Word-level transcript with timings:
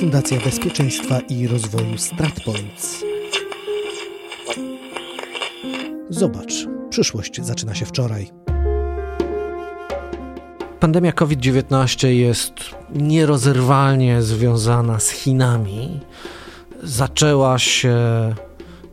Fundacja 0.00 0.40
Bezpieczeństwa 0.40 1.20
i 1.20 1.46
Rozwoju 1.46 1.98
StratPoints. 1.98 3.04
Zobacz, 6.10 6.52
przyszłość 6.90 7.40
zaczyna 7.44 7.74
się 7.74 7.86
wczoraj. 7.86 8.30
Pandemia 10.80 11.12
COVID-19 11.12 12.08
jest 12.08 12.52
nierozerwalnie 12.94 14.22
związana 14.22 15.00
z 15.00 15.10
Chinami. 15.10 16.00
Zaczęła 16.82 17.58
się 17.58 17.96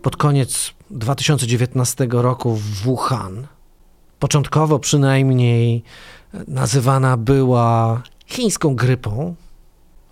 pod 0.02 0.18
koniec 0.18 0.74
2019 0.92 2.08
roku 2.12 2.56
w 2.56 2.64
Wuhan. 2.64 3.48
Początkowo 4.20 4.80
przynajmniej 4.80 5.84
nazywana 6.48 7.18
była 7.18 8.02
chińską 8.26 8.76
grypą. 8.76 9.36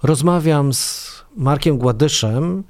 Rozmawiam 0.03 0.73
z 0.73 1.11
Markiem 1.35 1.77
Gładyszem, 1.77 2.63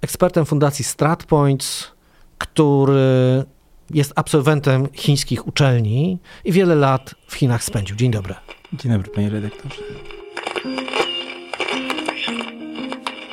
ekspertem 0.00 0.44
Fundacji 0.44 0.84
StratPoints, 0.84 1.90
który 2.38 3.44
jest 3.90 4.12
absolwentem 4.16 4.88
chińskich 4.92 5.46
uczelni 5.46 6.18
i 6.44 6.52
wiele 6.52 6.74
lat 6.74 7.14
w 7.26 7.34
Chinach 7.34 7.64
spędził. 7.64 7.96
Dzień 7.96 8.10
dobry. 8.10 8.34
Dzień 8.72 8.92
dobry, 8.92 9.10
panie 9.10 9.30
redaktorze. 9.30 9.82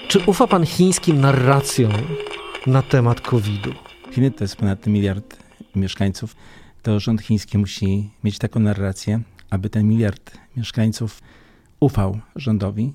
Czy 0.08 0.20
ufa 0.26 0.48
pan 0.48 0.66
chińskim 0.66 1.22
narracjom 1.22 1.92
na 2.68 2.82
temat 2.82 3.22
COVID-u? 3.22 3.72
Chiny 4.12 4.32
to 4.32 4.44
jest 4.44 4.56
ponad 4.56 4.88
miliard 4.88 5.38
mieszkańców. 5.76 6.36
To 6.82 7.00
rząd 7.00 7.22
chiński 7.22 7.58
musi 7.58 8.10
mieć 8.24 8.38
taką 8.38 8.60
narrację, 8.60 9.22
aby 9.50 9.70
ten 9.70 9.88
miliard 9.88 10.32
mieszkańców 10.58 11.22
ufał 11.80 12.20
rządowi, 12.36 12.94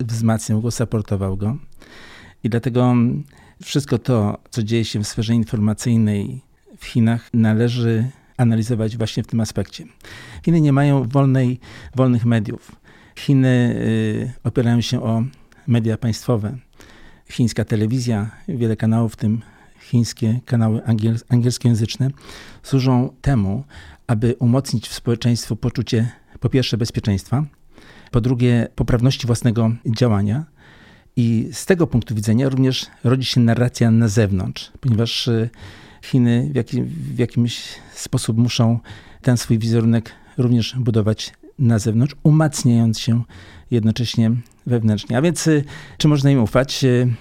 wzmacniał 0.00 0.60
go, 0.60 0.70
supportował 0.70 1.36
go. 1.36 1.56
I 2.44 2.50
dlatego 2.50 2.94
wszystko 3.62 3.98
to, 3.98 4.38
co 4.50 4.62
dzieje 4.62 4.84
się 4.84 5.00
w 5.00 5.08
sferze 5.08 5.34
informacyjnej 5.34 6.40
w 6.78 6.84
Chinach, 6.84 7.30
należy 7.34 8.10
analizować 8.36 8.96
właśnie 8.96 9.22
w 9.22 9.26
tym 9.26 9.40
aspekcie. 9.40 9.84
Chiny 10.44 10.60
nie 10.60 10.72
mają 10.72 11.08
wolnej, 11.08 11.60
wolnych 11.94 12.24
mediów. 12.24 12.72
Chiny 13.16 13.74
y, 13.76 14.32
opierają 14.44 14.80
się 14.80 15.02
o 15.02 15.24
media 15.66 15.96
państwowe. 15.96 16.56
Chińska 17.30 17.64
telewizja, 17.64 18.30
wiele 18.48 18.76
kanałów, 18.76 19.12
w 19.12 19.16
tym 19.16 19.42
chińskie 19.80 20.40
kanały 20.44 20.84
angiel, 20.84 21.18
angielskojęzyczne, 21.28 22.10
służą 22.62 23.12
temu, 23.20 23.64
aby 24.06 24.34
umocnić 24.38 24.88
w 24.88 24.94
społeczeństwu 24.94 25.56
poczucie 25.56 26.12
po 26.40 26.48
pierwsze 26.48 26.76
bezpieczeństwa, 26.76 27.44
po 28.10 28.20
drugie 28.20 28.68
poprawności 28.74 29.26
własnego 29.26 29.70
działania. 29.86 30.44
I 31.16 31.48
z 31.52 31.66
tego 31.66 31.86
punktu 31.86 32.14
widzenia 32.14 32.48
również 32.48 32.86
rodzi 33.04 33.24
się 33.24 33.40
narracja 33.40 33.90
na 33.90 34.08
zewnątrz, 34.08 34.72
ponieważ 34.80 35.28
y, 35.28 35.50
Chiny 36.02 36.48
w, 36.52 36.56
jakim, 36.56 36.84
w 36.84 37.18
jakimś 37.18 37.62
sposób 37.94 38.38
muszą 38.38 38.78
ten 39.22 39.36
swój 39.36 39.58
wizerunek 39.58 40.12
również 40.38 40.74
budować 40.78 41.32
na 41.58 41.78
zewnątrz, 41.78 42.16
umacniając 42.22 42.98
się 42.98 43.22
jednocześnie 43.70 44.30
wewnętrznie. 44.66 45.18
A 45.18 45.22
więc 45.22 45.46
y, 45.46 45.64
czy 45.98 46.08
można 46.08 46.30
im 46.30 46.42
ufać? 46.42 46.84
Y, 46.84 47.14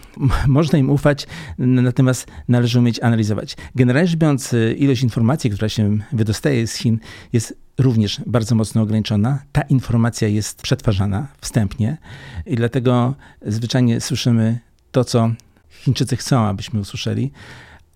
można 0.47 0.79
im 0.79 0.89
ufać, 0.89 1.27
natomiast 1.57 2.27
należy 2.47 2.79
umieć 2.79 2.99
analizować. 2.99 3.57
Generalnie 3.75 4.07
rzecz 4.07 4.19
biorąc, 4.19 4.55
ilość 4.77 5.03
informacji, 5.03 5.49
która 5.49 5.69
się 5.69 5.97
wydostaje 6.11 6.67
z 6.67 6.75
Chin 6.75 6.99
jest 7.33 7.57
również 7.79 8.21
bardzo 8.25 8.55
mocno 8.55 8.81
ograniczona. 8.81 9.39
Ta 9.51 9.61
informacja 9.61 10.27
jest 10.27 10.61
przetwarzana 10.61 11.27
wstępnie 11.41 11.97
i 12.45 12.55
dlatego 12.55 13.15
zwyczajnie 13.45 14.01
słyszymy 14.01 14.59
to, 14.91 15.03
co 15.03 15.31
Chińczycy 15.69 16.17
chcą, 16.17 16.39
abyśmy 16.39 16.79
usłyszeli, 16.79 17.31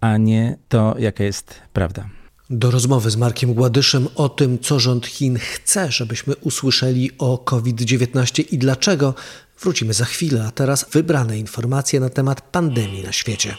a 0.02 0.18
nie 0.18 0.58
to, 0.70 0.96
jaka 1.00 1.24
jest 1.24 1.62
prawda. 1.74 2.10
Do 2.50 2.72
rozmowy 2.72 3.10
z 3.10 3.16
Markiem 3.18 3.54
Gładyszem 3.54 4.08
o 4.16 4.30
tym, 4.30 4.60
co 4.60 4.80
rząd 4.80 5.08
Chin 5.08 5.38
chce, 5.40 5.92
żebyśmy 5.92 6.36
usłyszeli 6.36 7.12
o 7.18 7.38
COVID-19 7.38 8.44
i 8.52 8.58
dlaczego, 8.58 9.14
wrócimy 9.60 9.94
za 9.94 10.06
chwilę, 10.06 10.46
a 10.48 10.52
teraz 10.52 10.86
wybrane 10.92 11.40
informacje 11.40 12.00
na 12.00 12.10
temat 12.10 12.42
pandemii 12.42 13.04
na 13.04 13.12
świecie. 13.12 13.56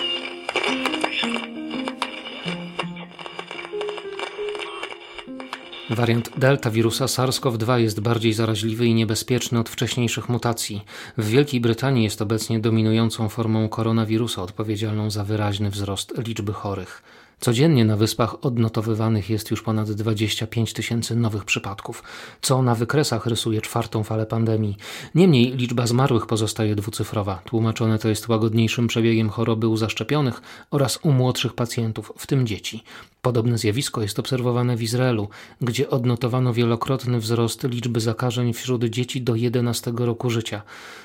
Wariant 5.90 6.30
delta 6.38 6.72
wirusa 6.72 7.06
SARS-CoV-2 7.06 7.78
jest 7.78 8.00
bardziej 8.00 8.34
zaraźliwy 8.34 8.86
i 8.86 8.94
niebezpieczny 8.94 9.60
od 9.60 9.70
wcześniejszych 9.70 10.30
mutacji. 10.30 10.82
W 11.18 11.28
Wielkiej 11.28 11.62
Brytanii 11.62 12.04
jest 12.04 12.22
obecnie 12.22 12.60
dominującą 12.60 13.30
formą 13.30 13.70
koronawirusa 13.70 14.42
odpowiedzialną 14.42 15.12
za 15.12 15.24
wyraźny 15.24 15.70
wzrost 15.70 16.14
liczby 16.18 16.54
chorych. 16.54 17.04
Codziennie 17.40 17.86
na 17.86 17.98
wyspach 17.98 18.46
odnotowywanych 18.46 19.30
jest 19.30 19.52
już 19.52 19.62
ponad 19.62 19.92
25 19.92 20.74
tysięcy 20.74 21.16
nowych 21.16 21.46
przypadków, 21.46 22.04
co 22.42 22.62
na 22.62 22.76
wykresach 22.76 23.26
rysuje 23.26 23.62
czwartą 23.62 24.04
falę 24.04 24.26
pandemii. 24.26 24.78
Niemniej 25.16 25.52
liczba 25.52 25.88
zmarłych 25.88 26.26
pozostaje 26.26 26.76
dwucyfrowa. 26.76 27.42
Tłumaczone 27.46 28.00
to 28.00 28.10
jest 28.10 28.28
łagodniejszym 28.28 28.88
przebiegiem 28.88 29.30
choroby 29.30 29.68
u 29.68 29.78
zaszczepionych 29.78 30.42
oraz 30.72 31.00
u 31.04 31.12
młodszych 31.12 31.54
pacjentów, 31.54 32.14
w 32.18 32.28
tym 32.28 32.48
dzieci. 32.48 32.84
Podobne 33.28 33.58
zjawisko 33.58 34.02
jest 34.02 34.20
obserwowane 34.20 34.78
w 34.78 34.82
Izraelu, 34.82 35.28
gdzie 35.62 35.90
odnotowano 35.90 36.54
wielokrotny 36.54 37.20
wzrost 37.20 37.64
liczby 37.64 38.00
zakażeń 38.00 38.54
wśród 38.54 38.84
dzieci 38.84 39.22
do 39.22 39.36
11 39.36 39.94
roku 39.98 40.30
życia. 40.30 40.62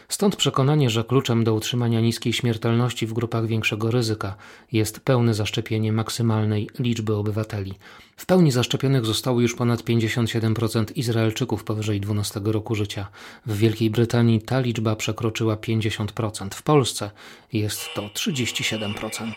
Stąd 0.09 0.37
przekonanie, 0.37 0.91
że 0.91 1.05
kluczem 1.05 1.45
do 1.45 1.55
utrzymania 1.55 2.01
niskiej 2.01 2.33
śmiertelności 2.33 3.07
w 3.07 3.13
grupach 3.13 3.47
większego 3.47 3.91
ryzyka 3.91 4.35
jest 4.73 5.01
pełne 5.01 5.35
zaszczepienie 5.35 5.93
maksymalnej 5.93 6.69
liczby 6.79 7.15
obywateli. 7.15 7.75
W 8.17 8.27
pełni 8.27 8.53
zaszczepionych 8.53 9.07
zostało 9.07 9.41
już 9.41 9.55
ponad 9.55 9.83
57% 9.83 10.85
Izraelczyków 10.97 11.65
powyżej 11.65 12.01
12 12.01 12.41
roku 12.45 12.75
życia. 12.75 13.09
W 13.47 13.57
Wielkiej 13.57 13.91
Brytanii 13.91 14.41
ta 14.41 14.61
liczba 14.61 14.97
przekroczyła 14.97 15.57
50%, 15.57 16.55
w 16.55 16.63
Polsce 16.63 17.11
jest 17.53 17.81
to 17.95 18.03
37%. 18.03 19.33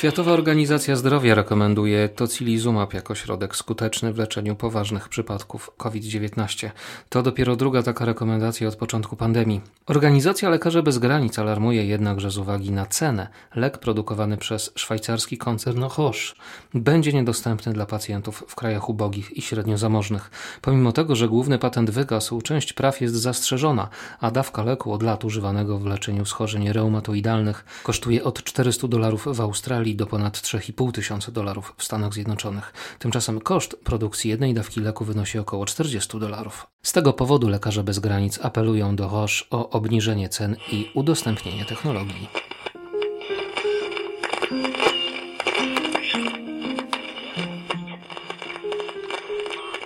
Światowa 0.00 0.32
Organizacja 0.32 0.96
Zdrowia 0.96 1.34
rekomenduje 1.34 2.08
tocilizumab 2.08 2.94
jako 2.94 3.14
środek 3.14 3.56
skuteczny 3.56 4.12
w 4.12 4.18
leczeniu 4.18 4.56
poważnych 4.56 5.08
przypadków 5.08 5.70
COVID-19. 5.76 6.70
To 7.08 7.22
dopiero 7.22 7.56
druga 7.56 7.82
taka 7.82 8.04
rekomendacja 8.04 8.68
od 8.68 8.76
początku 8.76 9.16
pandemii. 9.16 9.60
Organizacja 9.86 10.50
Lekarze 10.50 10.82
Bez 10.82 10.98
Granic 10.98 11.38
alarmuje 11.38 11.84
jednak, 11.84 12.20
że 12.20 12.30
z 12.30 12.38
uwagi 12.38 12.70
na 12.70 12.86
cenę 12.86 13.28
lek 13.54 13.78
produkowany 13.78 14.36
przez 14.36 14.72
szwajcarski 14.74 15.38
koncern 15.38 15.82
Roche 15.82 16.34
będzie 16.74 17.12
niedostępny 17.12 17.72
dla 17.72 17.86
pacjentów 17.86 18.44
w 18.48 18.54
krajach 18.54 18.88
ubogich 18.88 19.36
i 19.36 19.42
średnio 19.42 19.78
zamożnych. 19.78 20.30
Pomimo 20.60 20.92
tego, 20.92 21.16
że 21.16 21.28
główny 21.28 21.58
patent 21.58 21.90
wygasł, 21.90 22.40
część 22.42 22.72
praw 22.72 23.00
jest 23.00 23.14
zastrzeżona, 23.14 23.88
a 24.20 24.30
dawka 24.30 24.62
leku 24.62 24.92
od 24.92 25.02
lat 25.02 25.24
używanego 25.24 25.78
w 25.78 25.86
leczeniu 25.86 26.24
schorzeń 26.24 26.72
reumatoidalnych 26.72 27.64
kosztuje 27.82 28.24
od 28.24 28.44
400 28.44 28.88
dolarów 28.88 29.28
w 29.32 29.40
Australii 29.40 29.89
skali 29.90 29.96
do 29.96 30.06
ponad 30.06 30.38
3,5 30.38 30.92
tysiąca 30.92 31.32
dolarów 31.32 31.74
w 31.76 31.84
Stanach 31.84 32.12
Zjednoczonych. 32.12 32.72
Tymczasem 32.98 33.40
koszt 33.40 33.76
produkcji 33.84 34.30
jednej 34.30 34.54
dawki 34.54 34.80
leku 34.80 35.04
wynosi 35.04 35.38
około 35.38 35.66
40 35.66 36.18
dolarów. 36.18 36.66
Z 36.82 36.92
tego 36.92 37.12
powodu 37.12 37.48
lekarze 37.48 37.84
bez 37.84 37.98
granic 37.98 38.38
apelują 38.42 38.96
do 38.96 39.08
Roche 39.08 39.44
o 39.50 39.70
obniżenie 39.70 40.28
cen 40.28 40.56
i 40.72 40.90
udostępnienie 40.94 41.64
technologii. 41.64 42.28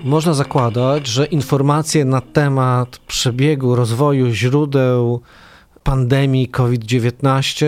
Można 0.05 0.35
zakładać, 0.35 1.07
że 1.07 1.27
informacje 1.27 2.05
na 2.05 2.21
temat 2.21 2.99
przebiegu 2.99 3.75
rozwoju 3.75 4.31
źródeł 4.31 5.21
pandemii 5.83 6.49
COVID-19 6.49 7.67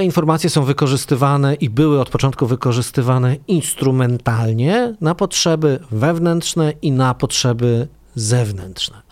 te 0.00 0.04
informacje 0.04 0.50
są 0.50 0.64
wykorzystywane 0.64 1.54
i 1.54 1.70
były 1.70 2.00
od 2.00 2.10
początku 2.10 2.46
wykorzystywane 2.46 3.36
instrumentalnie 3.48 4.96
na 5.00 5.14
potrzeby 5.14 5.80
wewnętrzne 5.90 6.72
i 6.82 6.92
na 6.92 7.14
potrzeby 7.14 7.88
zewnętrzne. 8.14 9.02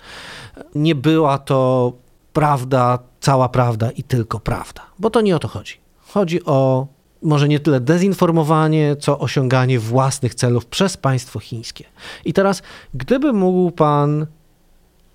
Nie 0.75 0.95
była 0.95 1.39
to 1.39 1.93
prawda, 2.33 2.99
cała 3.21 3.49
prawda 3.49 3.91
i 3.91 4.03
tylko 4.03 4.41
prawda, 4.41 4.83
bo 4.99 5.11
to 5.11 5.21
nie 5.21 5.37
o 5.37 5.39
to 5.39 5.49
chodzi. 5.49 5.75
Chodzi 6.07 6.45
o 6.45 6.87
może 7.23 7.49
nie 7.49 7.61
tyle 7.61 7.81
dezinformowanie, 7.81 8.97
co 8.97 9.19
osiąganie 9.19 9.79
własnych 9.79 10.35
celów 10.35 10.67
przez 10.67 10.97
państwo 10.97 11.39
chińskie. 11.39 11.85
I 12.25 12.33
teraz, 12.33 12.63
gdyby 12.95 13.33
mógł 13.33 13.71
pan 13.71 14.27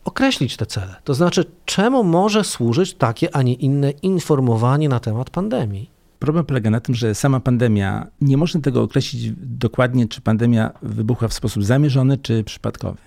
określić 0.03 0.57
te 0.57 0.65
cele, 0.65 0.95
to 1.03 1.13
znaczy, 1.13 1.45
czemu 1.65 2.03
może 2.03 2.43
służyć 2.43 2.93
takie, 2.93 3.35
a 3.35 3.41
nie 3.41 3.53
inne 3.53 3.91
informowanie 3.91 4.89
na 4.89 4.99
temat 4.99 5.29
pandemii? 5.29 5.89
Problem 6.19 6.45
polega 6.45 6.69
na 6.69 6.79
tym, 6.79 6.95
że 6.95 7.15
sama 7.15 7.39
pandemia, 7.39 8.07
nie 8.21 8.37
można 8.37 8.61
tego 8.61 8.81
określić 8.81 9.31
dokładnie, 9.37 10.07
czy 10.07 10.21
pandemia 10.21 10.71
wybuchła 10.81 11.27
w 11.27 11.33
sposób 11.33 11.63
zamierzony, 11.63 12.17
czy 12.17 12.43
przypadkowy. 12.43 12.97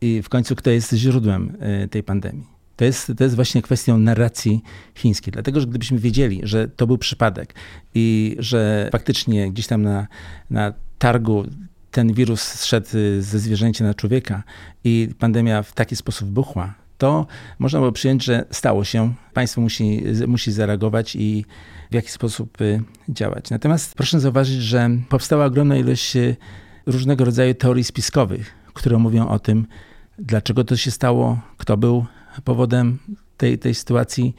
I 0.00 0.22
w 0.22 0.28
końcu, 0.28 0.56
kto 0.56 0.70
jest 0.70 0.92
źródłem 0.92 1.56
e, 1.60 1.88
tej 1.88 2.02
pandemii? 2.02 2.46
To 2.76 2.84
jest, 2.84 3.12
to 3.16 3.24
jest 3.24 3.36
właśnie 3.36 3.62
kwestią 3.62 3.98
narracji 3.98 4.62
chińskiej. 4.94 5.32
Dlatego, 5.32 5.60
że 5.60 5.66
gdybyśmy 5.66 5.98
wiedzieli, 5.98 6.40
że 6.42 6.68
to 6.68 6.86
był 6.86 6.98
przypadek 6.98 7.54
i 7.94 8.36
że 8.38 8.88
faktycznie 8.92 9.52
gdzieś 9.52 9.66
tam 9.66 9.82
na, 9.82 10.06
na 10.50 10.72
targu 10.98 11.44
ten 11.90 12.12
wirus 12.12 12.42
zszedł 12.42 12.88
ze 13.20 13.38
zwierzęcia 13.38 13.84
na 13.84 13.94
człowieka 13.94 14.42
i 14.84 15.08
pandemia 15.18 15.62
w 15.62 15.72
taki 15.72 15.96
sposób 15.96 16.28
buchła, 16.28 16.74
to 17.00 17.26
można 17.58 17.78
było 17.78 17.92
przyjąć, 17.92 18.24
że 18.24 18.44
stało 18.50 18.84
się. 18.84 19.14
Państwo 19.34 19.60
musi, 19.60 20.02
musi 20.26 20.52
zareagować 20.52 21.16
i 21.16 21.44
w 21.90 21.94
jaki 21.94 22.10
sposób 22.10 22.60
y, 22.60 22.82
działać. 23.08 23.50
Natomiast 23.50 23.94
proszę 23.94 24.20
zauważyć, 24.20 24.62
że 24.62 24.90
powstała 25.08 25.44
ogromna 25.44 25.76
ilość 25.76 26.16
y, 26.16 26.36
różnego 26.86 27.24
rodzaju 27.24 27.54
teorii 27.54 27.84
spiskowych, 27.84 28.54
które 28.74 28.98
mówią 28.98 29.28
o 29.28 29.38
tym, 29.38 29.66
dlaczego 30.18 30.64
to 30.64 30.76
się 30.76 30.90
stało, 30.90 31.40
kto 31.56 31.76
był 31.76 32.06
powodem 32.44 32.98
tej, 33.36 33.58
tej 33.58 33.74
sytuacji, 33.74 34.34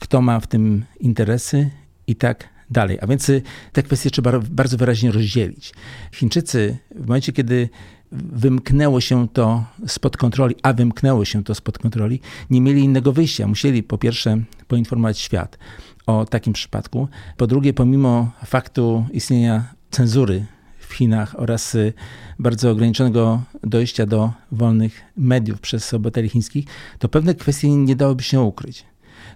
kto 0.00 0.20
ma 0.20 0.40
w 0.40 0.46
tym 0.46 0.84
interesy 1.00 1.70
i 2.06 2.16
tak 2.16 2.48
dalej. 2.70 2.98
A 3.00 3.06
więc 3.06 3.28
y, 3.28 3.42
te 3.72 3.82
kwestie 3.82 4.10
trzeba 4.10 4.40
bardzo 4.50 4.76
wyraźnie 4.76 5.12
rozdzielić. 5.12 5.74
Chińczycy 6.12 6.76
w 6.94 7.06
momencie, 7.06 7.32
kiedy 7.32 7.68
wymknęło 8.12 9.00
się 9.00 9.28
to 9.28 9.64
spod 9.86 10.16
kontroli, 10.16 10.54
a 10.62 10.72
wymknęło 10.72 11.24
się 11.24 11.44
to 11.44 11.54
spod 11.54 11.78
kontroli, 11.78 12.20
nie 12.50 12.60
mieli 12.60 12.82
innego 12.82 13.12
wyjścia. 13.12 13.46
Musieli 13.46 13.82
po 13.82 13.98
pierwsze 13.98 14.38
poinformować 14.68 15.18
świat 15.18 15.58
o 16.06 16.24
takim 16.24 16.52
przypadku. 16.52 17.08
Po 17.36 17.46
drugie, 17.46 17.72
pomimo 17.72 18.30
faktu 18.46 19.04
istnienia 19.12 19.64
cenzury 19.90 20.46
w 20.78 20.94
Chinach 20.94 21.40
oraz 21.40 21.74
y, 21.74 21.92
bardzo 22.38 22.70
ograniczonego 22.70 23.42
dojścia 23.62 24.06
do 24.06 24.32
wolnych 24.52 25.00
mediów 25.16 25.60
przez 25.60 25.94
obywateli 25.94 26.28
chińskich, 26.28 26.64
to 26.98 27.08
pewne 27.08 27.34
kwestie 27.34 27.70
nie 27.70 27.96
dałoby 27.96 28.22
się 28.22 28.40
ukryć. 28.40 28.84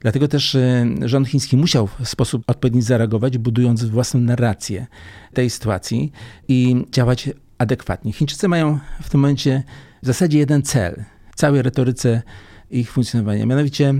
Dlatego 0.05 0.29
też 0.29 0.55
y, 0.55 0.87
rząd 1.03 1.29
chiński 1.29 1.57
musiał 1.57 1.87
w 1.87 2.09
sposób 2.09 2.43
odpowiedni 2.47 2.83
zareagować, 2.83 3.39
budując 3.39 3.85
własną 3.85 4.21
narrację 4.21 4.87
tej 5.35 5.51
sytuacji 5.51 6.13
i 6.49 6.87
działać 6.91 7.31
adekwatnie. 7.59 8.13
Chińczycy 8.13 8.49
mają 8.49 8.79
w 9.03 9.11
tym 9.11 9.21
momencie 9.21 9.63
w 10.03 10.07
zasadzie 10.07 10.39
jeden 10.39 10.63
cel 10.63 11.05
w 11.31 11.37
całej 11.37 11.63
retoryce 11.63 12.23
ich 12.71 12.93
funkcjonowania, 12.93 13.47
mianowicie 13.47 13.95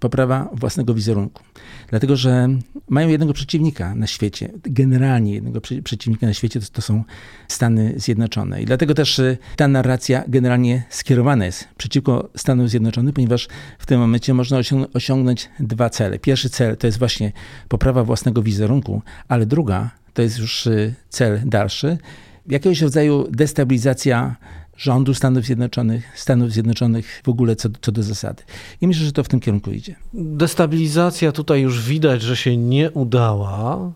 poprawa 0.00 0.48
własnego 0.52 0.94
wizerunku. 0.94 1.42
Dlatego, 1.88 2.16
że 2.16 2.48
mają 2.88 3.08
jednego 3.08 3.32
przeciwnika 3.32 3.94
na 3.94 4.06
świecie, 4.06 4.50
generalnie 4.62 5.32
jednego 5.32 5.60
przeciwnika 5.60 6.26
na 6.26 6.34
świecie, 6.34 6.60
to, 6.60 6.66
to, 6.72 6.82
są 6.82 7.04
Stany 7.48 7.94
Zjednoczone. 7.96 8.62
I 8.62 8.64
dlatego 8.64 8.94
też 8.94 9.18
y, 9.18 9.38
ta 9.56 9.68
narracja 9.68 10.24
generalnie 10.28 10.82
skierowana 10.90 11.46
jest 11.46 11.68
przeciwko 11.76 12.30
Stanom 12.36 12.68
Zjednoczonym, 12.68 13.12
ponieważ 13.12 13.48
w 13.78 13.86
tym 13.86 14.00
momencie 14.00 14.34
można 14.34 14.58
osiągnąć 14.94 15.48
dwa 15.60 15.90
cele. 15.90 16.18
Pierwszy 16.18 16.50
cel 16.50 16.76
to 16.76 16.86
jest 16.86 16.98
właśnie 16.98 17.32
poprawa 17.68 18.04
własnego 18.04 18.42
wizerunku, 18.42 19.02
ale 19.28 19.46
druga 19.46 19.90
to 20.14 20.22
jest 20.22 20.38
już 20.38 20.66
y, 20.66 20.94
cel 21.08 21.40
dalszy, 21.44 21.98
jakiegoś 22.46 22.80
rodzaju 22.80 23.28
destabilizacja 23.30 24.36
rządu 24.80 25.14
Stanów 25.14 25.44
Zjednoczonych, 25.44 26.18
Stanów 26.18 26.52
Zjednoczonych 26.52 27.22
w 27.24 27.28
ogóle 27.28 27.56
co, 27.56 27.68
co 27.80 27.92
do 27.92 28.02
zasady. 28.02 28.42
I 28.80 28.86
myślę, 28.86 29.06
że 29.06 29.12
to 29.12 29.24
w 29.24 29.28
tym 29.28 29.40
kierunku 29.40 29.70
idzie. 29.70 29.96
Destabilizacja 30.14 31.32
tutaj 31.32 31.60
już 31.60 31.82
widać, 31.82 32.22
że 32.22 32.36
się 32.36 32.56
nie 32.56 32.90
udała, 32.90 33.92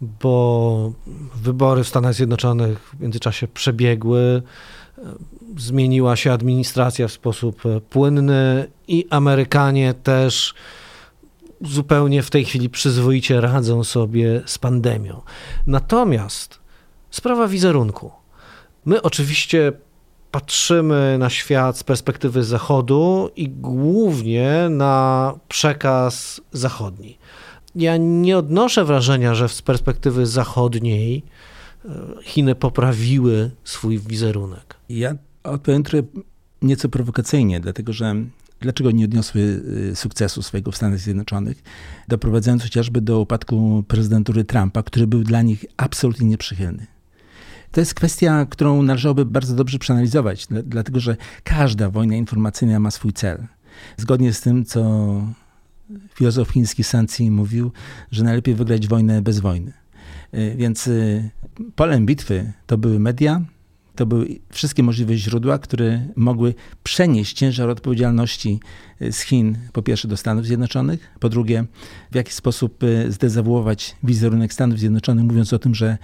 bo 0.00 0.92
wybory 1.34 1.84
w 1.84 1.88
Stanach 1.88 2.14
Zjednoczonych 2.14 2.78
w 2.78 3.00
międzyczasie 3.00 3.48
przebiegły, 3.48 4.42
zmieniła 5.58 6.16
się 6.16 6.32
administracja 6.32 7.08
w 7.08 7.12
sposób 7.12 7.62
płynny 7.90 8.66
i 8.88 9.06
Amerykanie 9.10 9.94
też 9.94 10.54
zupełnie 11.60 12.22
w 12.22 12.30
tej 12.30 12.44
chwili 12.44 12.70
przyzwoicie 12.70 13.40
radzą 13.40 13.84
sobie 13.84 14.42
z 14.46 14.58
pandemią. 14.58 15.20
Natomiast 15.66 16.58
sprawa 17.10 17.48
wizerunku. 17.48 18.10
My 18.84 19.02
oczywiście 19.02 19.72
patrzymy 20.36 21.16
na 21.18 21.30
świat 21.30 21.78
z 21.78 21.84
perspektywy 21.84 22.44
Zachodu 22.44 23.30
i 23.36 23.48
głównie 23.48 24.68
na 24.70 25.34
przekaz 25.48 26.40
zachodni. 26.52 27.18
Ja 27.74 27.96
nie 27.96 28.38
odnoszę 28.38 28.84
wrażenia, 28.84 29.34
że 29.34 29.48
z 29.48 29.62
perspektywy 29.62 30.26
zachodniej 30.26 31.22
e, 31.84 31.88
Chiny 32.22 32.54
poprawiły 32.54 33.50
swój 33.64 33.98
wizerunek. 33.98 34.76
Ja 34.88 35.14
odpowiem 35.44 35.82
trochę 35.82 36.06
nieco 36.62 36.88
prowokacyjnie, 36.88 37.60
dlatego 37.60 37.92
że 37.92 38.14
dlaczego 38.60 38.90
nie 38.90 39.04
odniosły 39.04 39.62
e, 39.92 39.96
sukcesu 39.96 40.42
swojego 40.42 40.70
w 40.70 40.76
Stanach 40.76 40.98
Zjednoczonych, 40.98 41.62
doprowadzając 42.08 42.62
chociażby 42.62 43.00
do 43.00 43.20
upadku 43.20 43.84
prezydentury 43.88 44.44
Trumpa, 44.44 44.82
który 44.82 45.06
był 45.06 45.22
dla 45.22 45.42
nich 45.42 45.64
absolutnie 45.76 46.26
nieprzychylny. 46.26 46.95
To 47.70 47.80
jest 47.80 47.94
kwestia, 47.94 48.46
którą 48.50 48.82
należałoby 48.82 49.24
bardzo 49.24 49.54
dobrze 49.54 49.78
przeanalizować, 49.78 50.46
dlatego 50.50 51.00
że 51.00 51.16
każda 51.44 51.90
wojna 51.90 52.14
informacyjna 52.14 52.80
ma 52.80 52.90
swój 52.90 53.12
cel. 53.12 53.46
Zgodnie 53.96 54.32
z 54.32 54.40
tym, 54.40 54.64
co 54.64 54.82
filozof 56.14 56.48
chiński 56.50 56.84
Sanzi 56.84 57.30
mówił, 57.30 57.72
że 58.10 58.24
najlepiej 58.24 58.54
wygrać 58.54 58.88
wojnę 58.88 59.22
bez 59.22 59.40
wojny. 59.40 59.72
Y, 60.34 60.54
więc 60.56 60.86
y, 60.86 61.30
polem 61.74 62.06
bitwy 62.06 62.52
to 62.66 62.78
były 62.78 62.98
media, 62.98 63.42
to 63.96 64.06
były 64.06 64.38
wszystkie 64.50 64.82
możliwe 64.82 65.16
źródła, 65.16 65.58
które 65.58 66.06
mogły 66.16 66.54
przenieść 66.82 67.36
ciężar 67.36 67.70
odpowiedzialności 67.70 68.60
y, 69.02 69.12
z 69.12 69.20
Chin, 69.20 69.58
po 69.72 69.82
pierwsze 69.82 70.08
do 70.08 70.16
Stanów 70.16 70.46
Zjednoczonych, 70.46 71.10
po 71.20 71.28
drugie 71.28 71.64
w 72.10 72.14
jaki 72.14 72.32
sposób 72.32 72.82
y, 72.82 73.12
zdezawuować 73.12 73.96
wizerunek 74.02 74.52
Stanów 74.52 74.78
Zjednoczonych, 74.78 75.24
mówiąc 75.24 75.52
o 75.52 75.58
tym, 75.58 75.74
że 75.74 75.98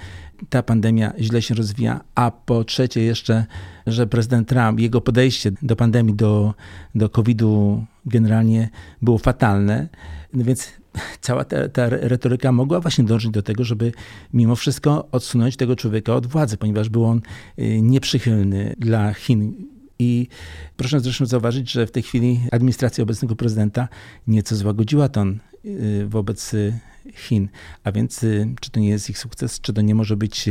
ta 0.51 0.63
pandemia 0.63 1.13
źle 1.21 1.43
się 1.43 1.55
rozwija, 1.55 2.01
a 2.15 2.31
po 2.31 2.65
trzecie 2.65 3.03
jeszcze, 3.03 3.47
że 3.87 4.07
prezydent 4.07 4.49
Trump, 4.49 4.81
jego 4.81 5.01
podejście 5.01 5.53
do 5.63 5.77
pandemii, 5.77 6.15
do, 6.15 6.55
do 6.95 7.09
COVID-u 7.09 7.85
generalnie 8.07 8.71
było 9.03 9.19
fatalne. 9.19 9.89
No 10.33 10.45
więc 10.45 10.82
cała 11.21 11.45
ta, 11.45 11.69
ta, 11.69 11.89
retoryka 11.89 12.53
mogła 12.53 12.81
właśnie 12.81 13.05
dążyć 13.05 13.31
do 13.31 13.43
tego, 13.43 13.65
żeby 13.65 13.93
mimo 14.33 14.57
wszystko 14.57 15.09
odsunąć 15.13 15.57
tego 15.57 15.77
człowieka 15.77 16.15
od 16.15 16.27
władzy, 16.27 16.57
ponieważ 16.57 16.89
był 16.89 17.05
on 17.05 17.21
y, 17.59 17.81
nieprzychylny 17.83 18.75
dla 18.79 19.15
Chin. 19.15 19.55
I 19.99 20.29
proszę 20.77 21.01
zresztą 21.01 21.27
zauważyć, 21.27 21.71
że 21.71 21.87
w 21.87 21.91
tej 21.91 22.03
chwili 22.03 22.41
administracja 22.53 23.03
obecnego 23.03 23.37
prezydenta 23.37 23.89
nieco 24.27 24.57
złagodziła 24.57 25.09
ton 25.09 25.39
y, 25.65 26.07
wobec 26.09 26.55
y, 26.55 26.79
Chin. 27.15 27.49
A 27.85 27.93
więc 27.93 28.21
czy 28.61 28.71
to 28.71 28.81
nie 28.81 28.89
jest 28.89 29.11
ich 29.11 29.19
sukces, 29.19 29.61
czy 29.61 29.73
to 29.73 29.81
nie 29.81 29.95
może 29.95 30.17
być 30.17 30.49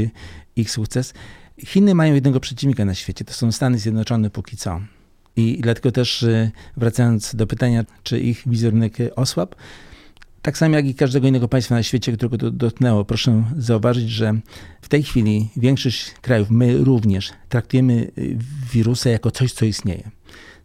ich 0.55 0.71
sukces? 0.71 1.13
Chiny 1.65 1.95
mają 1.95 2.13
jednego 2.13 2.39
przeciwnika 2.39 2.85
na 2.85 2.95
świecie, 2.95 3.25
to 3.25 3.33
są 3.33 3.51
Stany 3.51 3.77
Zjednoczone 3.77 4.29
póki 4.29 4.57
co. 4.57 4.81
I 5.35 5.59
dlatego 5.61 5.91
też 5.91 6.25
wracając 6.77 7.35
do 7.35 7.47
pytania, 7.47 7.85
czy 8.03 8.19
ich 8.19 8.43
wizerunek 8.45 8.97
osłabł, 9.15 9.55
Tak 10.41 10.57
samo 10.57 10.75
jak 10.75 10.85
i 10.85 10.95
każdego 10.95 11.27
innego 11.27 11.47
państwa 11.47 11.75
na 11.75 11.83
świecie, 11.83 12.11
którego 12.11 12.37
to 12.37 12.51
dotknęło. 12.51 13.05
Proszę 13.05 13.43
zauważyć, 13.57 14.09
że 14.09 14.33
w 14.81 14.89
tej 14.89 15.03
chwili 15.03 15.49
większość 15.57 16.11
krajów, 16.21 16.49
my 16.49 16.77
również, 16.77 17.31
traktujemy 17.49 18.11
wirusa 18.73 19.09
jako 19.09 19.31
coś, 19.31 19.53
co 19.53 19.65
istnieje. 19.65 20.11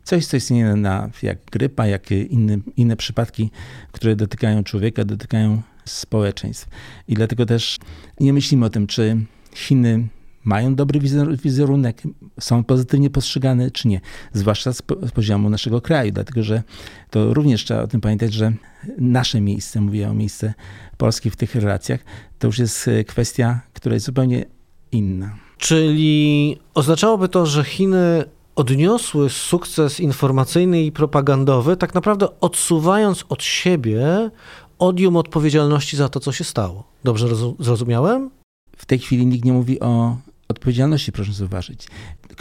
Coś, 0.04 0.26
co 0.26 0.36
istnieje 0.36 0.76
na, 0.76 1.10
jak 1.22 1.38
grypa, 1.52 1.86
jak 1.86 2.10
inne, 2.10 2.58
inne 2.76 2.96
przypadki, 2.96 3.50
które 3.92 4.16
dotykają 4.16 4.64
człowieka, 4.64 5.04
dotykają 5.04 5.62
społeczeństw. 5.84 6.68
I 7.08 7.14
dlatego 7.14 7.46
też 7.46 7.78
nie 8.20 8.32
myślimy 8.32 8.66
o 8.66 8.70
tym, 8.70 8.86
czy 8.86 9.16
Chiny 9.54 10.08
mają 10.44 10.74
dobry 10.74 11.00
wizerunek, 11.44 12.02
są 12.40 12.64
pozytywnie 12.64 13.10
postrzegane, 13.10 13.70
czy 13.70 13.88
nie. 13.88 14.00
Zwłaszcza 14.32 14.72
z, 14.72 14.82
poziomu 15.14 15.50
naszego 15.50 15.80
kraju, 15.80 16.12
dlatego 16.12 16.42
że 16.42 16.62
to 17.10 17.34
również 17.34 17.64
trzeba 17.64 17.82
o 17.82 17.86
tym 17.86 18.00
pamiętać, 18.00 18.32
że 18.32 18.52
nasze 18.98 19.40
miejsce, 19.40 19.80
mówię 19.80 20.10
o 20.10 20.14
miejsce 20.14 20.54
Polski 20.96 21.30
w 21.30 21.36
tych 21.36 21.54
relacjach, 21.54 22.00
to 22.38 22.46
już 22.46 22.58
jest 22.58 22.88
e, 22.88 23.04
kwestia, 23.04 23.60
która 23.72 23.94
jest 23.94 24.06
zupełnie 24.06 24.44
inna. 24.92 25.36
Czyli 25.58 26.56
oznaczałoby 26.74 27.28
to, 27.28 27.46
że 27.46 27.64
Chiny 27.64 28.24
odniosły 28.56 29.30
sukces 29.30 30.00
informacyjny 30.00 30.82
i 30.82 30.92
propagandowy, 30.92 31.76
tak 31.76 31.94
naprawdę 31.94 32.40
odsuwając 32.40 33.24
od 33.28 33.42
siebie 33.42 34.30
odium 34.78 35.16
odpowiedzialności 35.16 35.96
za 35.96 36.08
to, 36.08 36.20
co 36.20 36.32
się 36.32 36.44
stało. 36.44 36.84
Dobrze 37.04 37.28
zrozumiałem? 37.58 38.30
W 38.76 38.86
tej 38.86 38.98
chwili 38.98 39.26
nikt 39.26 39.44
nie 39.44 39.52
mówi 39.52 39.80
o 39.80 40.16
odpowiedzialności, 40.48 41.12
proszę 41.12 41.32
zauważyć. 41.32 41.86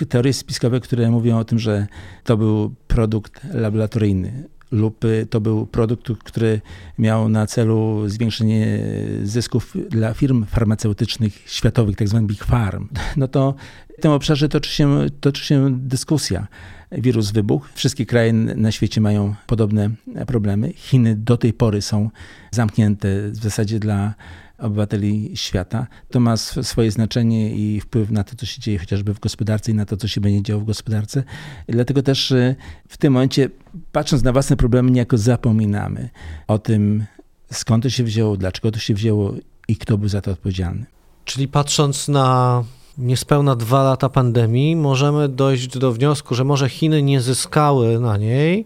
Teorie 0.10 0.34
spiskowe, 0.34 0.80
które 0.80 1.12
mówią 1.12 1.38
o 1.38 1.44
tym, 1.44 1.60
że 1.60 1.88
to 2.24 2.38
był 2.38 2.76
produkt 2.88 3.42
laboratoryjny 3.54 4.48
lub 4.72 5.06
to 5.30 5.42
był 5.42 5.68
produkt, 5.68 6.12
który 6.24 6.62
miał 7.00 7.30
na 7.30 7.48
celu 7.48 8.10
zwiększenie 8.10 8.80
zysków 9.24 9.74
dla 9.90 10.14
firm 10.14 10.46
farmaceutycznych 10.46 11.34
światowych, 11.46 11.96
tak 11.96 12.08
zwanych 12.08 12.28
big 12.28 12.44
farm, 12.44 12.88
no 13.18 13.28
to 13.28 13.56
w 13.98 14.02
tym 14.02 14.12
obszarze 14.12 14.50
toczy 14.50 14.72
się, 14.72 15.06
toczy 15.20 15.46
się 15.46 15.78
dyskusja. 15.80 16.48
Wirus 16.92 17.32
wybuchł, 17.32 17.68
wszystkie 17.74 18.06
kraje 18.06 18.34
na 18.34 18.72
świecie 18.72 19.02
mają 19.02 19.36
podobne 19.48 19.90
problemy. 20.28 20.74
Chiny 20.74 21.16
do 21.16 21.38
tej 21.38 21.54
pory 21.54 21.82
są 21.82 22.10
zamknięte 22.52 23.08
w 23.30 23.36
zasadzie 23.36 23.80
dla 23.80 24.14
obywateli 24.58 25.32
świata. 25.36 25.88
To 26.10 26.20
ma 26.20 26.38
swoje 26.38 26.92
znaczenie 26.92 27.56
i 27.56 27.82
wpływ 27.82 28.12
na 28.12 28.24
to, 28.24 28.36
co 28.36 28.46
się 28.46 28.62
dzieje 28.62 28.80
chociażby 28.80 29.14
w 29.14 29.20
gospodarce 29.20 29.72
i 29.72 29.76
na 29.76 29.86
to, 29.86 29.98
co 29.98 30.08
się 30.08 30.22
będzie 30.22 30.44
działo 30.44 30.62
w 30.62 30.66
gospodarce. 30.66 31.24
Dlatego 31.68 32.04
też 32.04 32.32
y, 32.32 32.56
w 32.88 32.98
tym 32.98 33.14
momencie, 33.14 33.50
patrząc 33.92 34.24
na 34.24 34.32
własne 34.32 34.58
problemy, 34.58 34.92
niejako 34.92 35.18
zapominamy 35.18 36.10
o 36.48 36.60
tym, 36.60 37.06
skąd 37.52 37.84
to 37.84 37.90
się 37.90 38.04
wzięło, 38.04 38.38
dlaczego 38.38 38.72
to 38.72 38.80
się 38.80 38.94
wzięło 38.94 39.34
i 39.68 39.78
kto 39.78 39.98
był 39.98 40.10
za 40.10 40.22
to 40.22 40.32
odpowiedzialny. 40.32 40.86
Czyli 41.26 41.48
patrząc 41.48 42.08
na 42.08 42.64
niespełna 42.98 43.56
dwa 43.56 43.84
lata 43.84 44.10
pandemii, 44.10 44.76
możemy 44.76 45.30
dojść 45.30 45.78
do 45.78 45.92
wniosku, 45.92 46.36
że 46.36 46.44
może 46.44 46.70
Chiny 46.70 47.04
nie 47.04 47.22
zyskały 47.22 48.00
na 48.00 48.18
niej, 48.18 48.66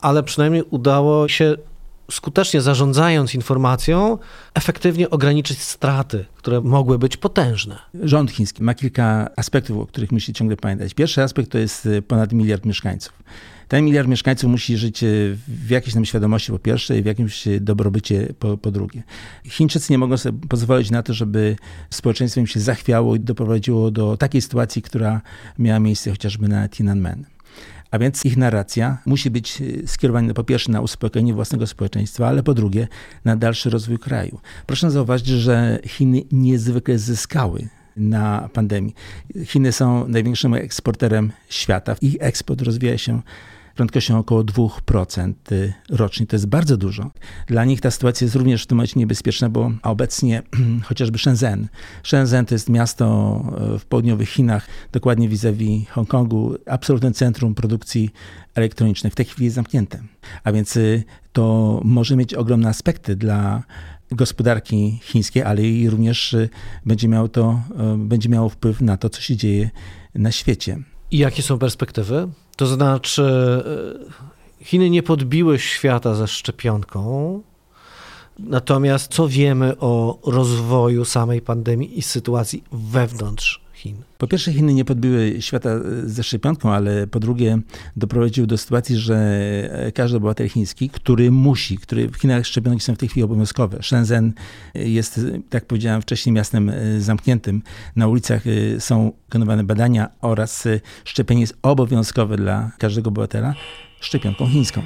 ale 0.00 0.22
przynajmniej 0.22 0.62
udało 0.70 1.28
się 1.28 1.56
skutecznie 2.10 2.60
zarządzając 2.60 3.34
informacją, 3.34 4.18
efektywnie 4.54 5.10
ograniczyć 5.10 5.58
straty, 5.58 6.24
które 6.36 6.60
mogły 6.60 6.98
być 6.98 7.16
potężne. 7.16 7.78
Rząd 8.02 8.30
chiński 8.30 8.62
ma 8.62 8.74
kilka 8.74 9.30
aspektów, 9.36 9.78
o 9.78 9.86
których 9.86 10.12
musi 10.12 10.32
ciągle 10.32 10.56
pamiętać. 10.56 10.94
Pierwszy 10.94 11.22
aspekt 11.22 11.50
to 11.50 11.58
jest 11.58 11.86
y, 11.86 12.02
ponad 12.02 12.32
miliard 12.32 12.66
mieszkańców. 12.66 13.12
Ten 13.68 13.84
miliard 13.84 14.08
mieszkańców 14.08 14.50
musi 14.50 14.76
żyć 14.76 15.02
y, 15.02 15.36
w 15.48 15.70
jakiejś 15.70 15.94
tam 15.94 16.04
świadomości 16.04 16.52
po 16.52 16.58
pierwsze 16.58 16.98
i 16.98 17.02
w 17.02 17.06
jakimś 17.06 17.44
dobrobycie 17.60 18.34
po, 18.38 18.56
po 18.56 18.70
drugie. 18.70 19.02
Chińczycy 19.44 19.92
nie 19.92 19.98
mogą 19.98 20.16
sobie 20.16 20.38
pozwolić 20.48 20.90
na 20.90 21.02
to, 21.02 21.14
żeby 21.14 21.56
społeczeństwo 21.90 22.40
im 22.40 22.46
się 22.46 22.60
zachwiało 22.60 23.16
i 23.16 23.20
doprowadziło 23.20 23.90
do 23.90 24.16
takiej 24.16 24.42
sytuacji, 24.42 24.82
która 24.82 25.20
miała 25.58 25.80
miejsce 25.80 26.10
chociażby 26.10 26.48
na 26.48 26.68
Tiananmen. 26.68 27.33
A 27.90 27.98
więc 27.98 28.24
ich 28.24 28.36
narracja 28.36 28.98
musi 29.06 29.30
być 29.30 29.62
e, 29.62 29.86
skierowana 29.86 30.34
po 30.34 30.44
pierwsze 30.44 30.72
na 30.72 30.80
uspokojenie 30.80 31.34
własnego 31.34 31.66
społeczeństwa, 31.66 32.28
ale 32.28 32.42
po 32.42 32.54
drugie 32.54 32.88
na 33.24 33.36
dalszy 33.36 33.70
rozwój 33.70 33.98
kraju. 33.98 34.40
Proszę 34.66 34.90
zauważyć, 34.90 35.26
że 35.26 35.78
Chiny 35.86 36.22
niezwykle 36.32 36.98
zyskały 36.98 37.68
na 37.96 38.48
pandemii. 38.52 38.94
Chiny 39.44 39.72
są 39.72 40.08
największym 40.08 40.54
eksporterem 40.54 41.32
świata. 41.48 41.96
Ich 42.00 42.16
eksport 42.20 42.62
rozwija 42.62 42.98
się 42.98 43.22
prędkością 43.74 44.18
około 44.18 44.44
2% 44.44 45.32
y, 45.52 45.72
rocznie. 45.90 46.26
To 46.26 46.36
jest 46.36 46.46
bardzo 46.46 46.76
dużo. 46.76 47.10
Dla 47.46 47.64
nich 47.64 47.80
ta 47.80 47.90
sytuacja 47.90 48.24
jest 48.24 48.36
również 48.36 48.62
w 48.62 48.66
tym 48.66 48.76
momencie 48.76 49.00
niebezpieczna, 49.00 49.48
bo 49.48 49.70
obecnie 49.82 50.42
chociażby 50.88 51.18
Shenzhen. 51.18 51.68
Shenzhen 52.02 52.46
to 52.46 52.54
jest 52.54 52.68
miasto 52.68 53.04
y, 53.74 53.78
w 53.78 53.84
południowych 53.84 54.28
Chinach, 54.28 54.66
dokładnie 54.92 55.28
vis-a-vis 55.28 55.88
Hongkongu, 55.88 56.54
absolutne 56.66 57.12
centrum 57.12 57.54
produkcji 57.54 58.10
elektronicznej. 58.54 59.10
W 59.10 59.14
tej 59.14 59.26
chwili 59.26 59.44
jest 59.44 59.54
zamknięte. 59.54 60.02
A 60.44 60.52
więc 60.52 60.76
y, 60.76 61.04
to 61.32 61.80
może 61.84 62.16
mieć 62.16 62.34
ogromne 62.34 62.68
aspekty 62.68 63.16
dla 63.16 63.62
gospodarki 64.10 64.98
chińskiej, 65.02 65.42
ale 65.42 65.62
i 65.62 65.90
również 65.90 66.36
będzie 66.86 67.08
miało 67.08 67.28
to, 67.28 67.62
będzie 67.98 68.28
miało 68.28 68.48
wpływ 68.48 68.80
na 68.80 68.96
to, 68.96 69.10
co 69.10 69.20
się 69.20 69.36
dzieje 69.36 69.70
na 70.14 70.32
świecie. 70.32 70.78
I 71.10 71.18
jakie 71.18 71.42
są 71.42 71.58
perspektywy? 71.58 72.28
To 72.56 72.66
znaczy, 72.66 73.22
e, 73.22 74.64
Chiny 74.64 74.90
nie 74.90 75.02
podbiły 75.02 75.58
świata 75.58 76.14
ze 76.14 76.28
szczepionką. 76.28 77.42
Natomiast 78.38 79.12
co 79.12 79.28
wiemy 79.28 79.78
o 79.78 80.18
rozwoju 80.26 81.04
samej 81.04 81.40
pandemii 81.40 81.98
i 81.98 82.02
sytuacji 82.02 82.64
wewnątrz 82.72 83.63
Chin? 83.84 83.96
Po 84.18 84.26
pierwsze, 84.26 84.52
Chiny 84.52 84.74
nie 84.74 84.84
podbiły 84.84 85.36
świata 85.40 85.70
ze 86.04 86.22
szczepionką, 86.22 86.72
ale 86.72 87.06
po 87.06 87.20
drugie 87.20 87.58
doprowadziły 87.96 88.46
do 88.46 88.58
sytuacji, 88.58 88.96
że 88.96 89.48
każdy 89.94 90.16
obywatel 90.16 90.48
chiński, 90.48 90.90
który 90.90 91.30
musi, 91.30 91.78
który 91.78 92.08
w 92.08 92.16
Chinach 92.16 92.46
szczepionki 92.46 92.80
są 92.80 92.94
w 92.94 92.98
tej 92.98 93.08
chwili 93.08 93.24
obowiązkowe. 93.24 93.82
Shenzhen 93.82 94.32
jest, 94.74 95.20
tak 95.50 95.66
powiedziałem 95.66 96.02
wcześniej, 96.02 96.32
miastem 96.32 96.72
zamkniętym. 96.98 97.62
Na 97.96 98.08
ulicach 98.08 98.42
są 98.78 99.12
wykonywane 99.26 99.64
badania 99.64 100.08
oraz 100.20 100.68
szczepienie 101.04 101.40
jest 101.40 101.58
obowiązkowe 101.62 102.36
dla 102.36 102.70
każdego 102.78 103.08
obywatela 103.08 103.54
szczepionką 104.00 104.46
chińską. 104.46 104.82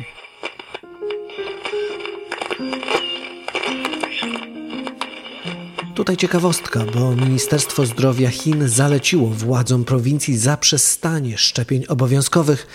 Tutaj 5.98 6.16
ciekawostka, 6.16 6.84
bo 6.94 7.16
Ministerstwo 7.16 7.86
Zdrowia 7.86 8.30
Chin 8.30 8.68
zaleciło 8.68 9.28
władzom 9.28 9.84
prowincji 9.84 10.38
zaprzestanie 10.38 11.38
szczepień 11.38 11.84
obowiązkowych. 11.88 12.66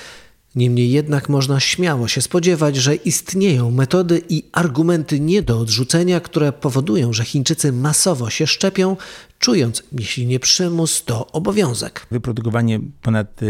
Niemniej 0.55 0.91
jednak 0.91 1.29
można 1.29 1.59
śmiało 1.59 2.07
się 2.07 2.21
spodziewać, 2.21 2.75
że 2.75 2.95
istnieją 2.95 3.71
metody 3.71 4.21
i 4.29 4.43
argumenty 4.51 5.19
nie 5.19 5.41
do 5.41 5.59
odrzucenia, 5.59 6.19
które 6.19 6.51
powodują, 6.51 7.13
że 7.13 7.25
Chińczycy 7.25 7.71
masowo 7.71 8.29
się 8.29 8.47
szczepią, 8.47 8.97
czując, 9.39 9.83
jeśli 9.91 10.25
nie 10.25 10.39
przymus, 10.39 11.03
to 11.03 11.27
obowiązek. 11.27 12.07
Wyprodukowanie 12.11 12.79
ponad 13.01 13.41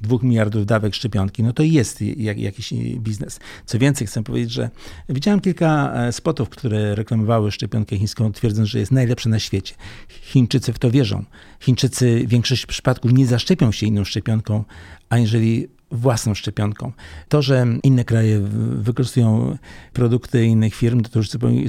y, 0.00 0.02
dwóch 0.02 0.22
miliardów 0.22 0.66
dawek 0.66 0.94
szczepionki, 0.94 1.42
no 1.42 1.52
to 1.52 1.62
jest 1.62 2.02
jak, 2.02 2.38
jakiś 2.38 2.72
biznes. 2.96 3.40
Co 3.66 3.78
więcej, 3.78 4.06
chcę 4.06 4.22
powiedzieć, 4.22 4.50
że 4.50 4.70
widziałem 5.08 5.40
kilka 5.40 5.92
e, 5.94 6.12
spotów, 6.12 6.48
które 6.48 6.94
reklamowały 6.94 7.52
szczepionkę 7.52 7.98
chińską, 7.98 8.32
twierdząc, 8.32 8.68
że 8.68 8.78
jest 8.78 8.92
najlepsza 8.92 9.28
na 9.28 9.38
świecie. 9.38 9.74
Chińczycy 10.08 10.72
w 10.72 10.78
to 10.78 10.90
wierzą. 10.90 11.24
Chińczycy 11.60 12.22
w 12.26 12.28
większości 12.28 12.66
przypadków 12.66 13.12
nie 13.12 13.26
zaszczepią 13.26 13.72
się 13.72 13.86
inną 13.86 14.04
szczepionką, 14.04 14.64
aniżeli 15.08 15.68
własną 15.90 16.34
szczepionką. 16.34 16.92
To, 17.28 17.42
że 17.42 17.66
inne 17.82 18.04
kraje 18.04 18.40
wykorzystują 18.76 19.58
produkty 19.92 20.44
innych 20.44 20.74
firm, 20.74 21.02
to 21.02 21.18
już 21.18 21.28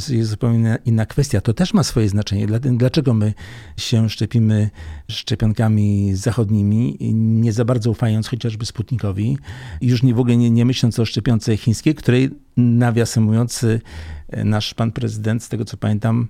jest 0.09 0.29
zupełnie 0.29 0.77
inna 0.85 1.05
kwestia. 1.05 1.41
To 1.41 1.53
też 1.53 1.73
ma 1.73 1.83
swoje 1.83 2.09
znaczenie. 2.09 2.47
Dlaczego 2.61 3.13
my 3.13 3.33
się 3.77 4.09
szczepimy 4.09 4.69
szczepionkami 5.09 6.15
zachodnimi, 6.15 6.97
nie 7.13 7.53
za 7.53 7.65
bardzo 7.65 7.91
ufając 7.91 8.27
chociażby 8.27 8.65
Sputnikowi, 8.65 9.37
już 9.81 10.03
nie 10.03 10.13
w 10.13 10.19
ogóle 10.19 10.37
nie, 10.37 10.49
nie 10.49 10.65
myśląc 10.65 10.99
o 10.99 11.05
szczepionce 11.05 11.57
chińskiej, 11.57 11.95
której 11.95 12.29
nawiasem 12.57 13.23
mówiąc 13.23 13.65
nasz 14.45 14.73
pan 14.73 14.91
prezydent, 14.91 15.43
z 15.43 15.49
tego 15.49 15.65
co 15.65 15.77
pamiętam, 15.77 16.27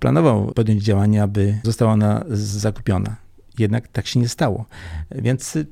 planował 0.00 0.52
podjąć 0.52 0.82
działania, 0.82 1.22
aby 1.22 1.58
została 1.62 1.92
ona 1.92 2.24
zakupiona. 2.30 3.23
Jednak 3.58 3.88
tak 3.88 4.06
się 4.06 4.20
nie 4.20 4.28
stało, 4.28 4.64
więc 5.10 5.56
y, 5.56 5.66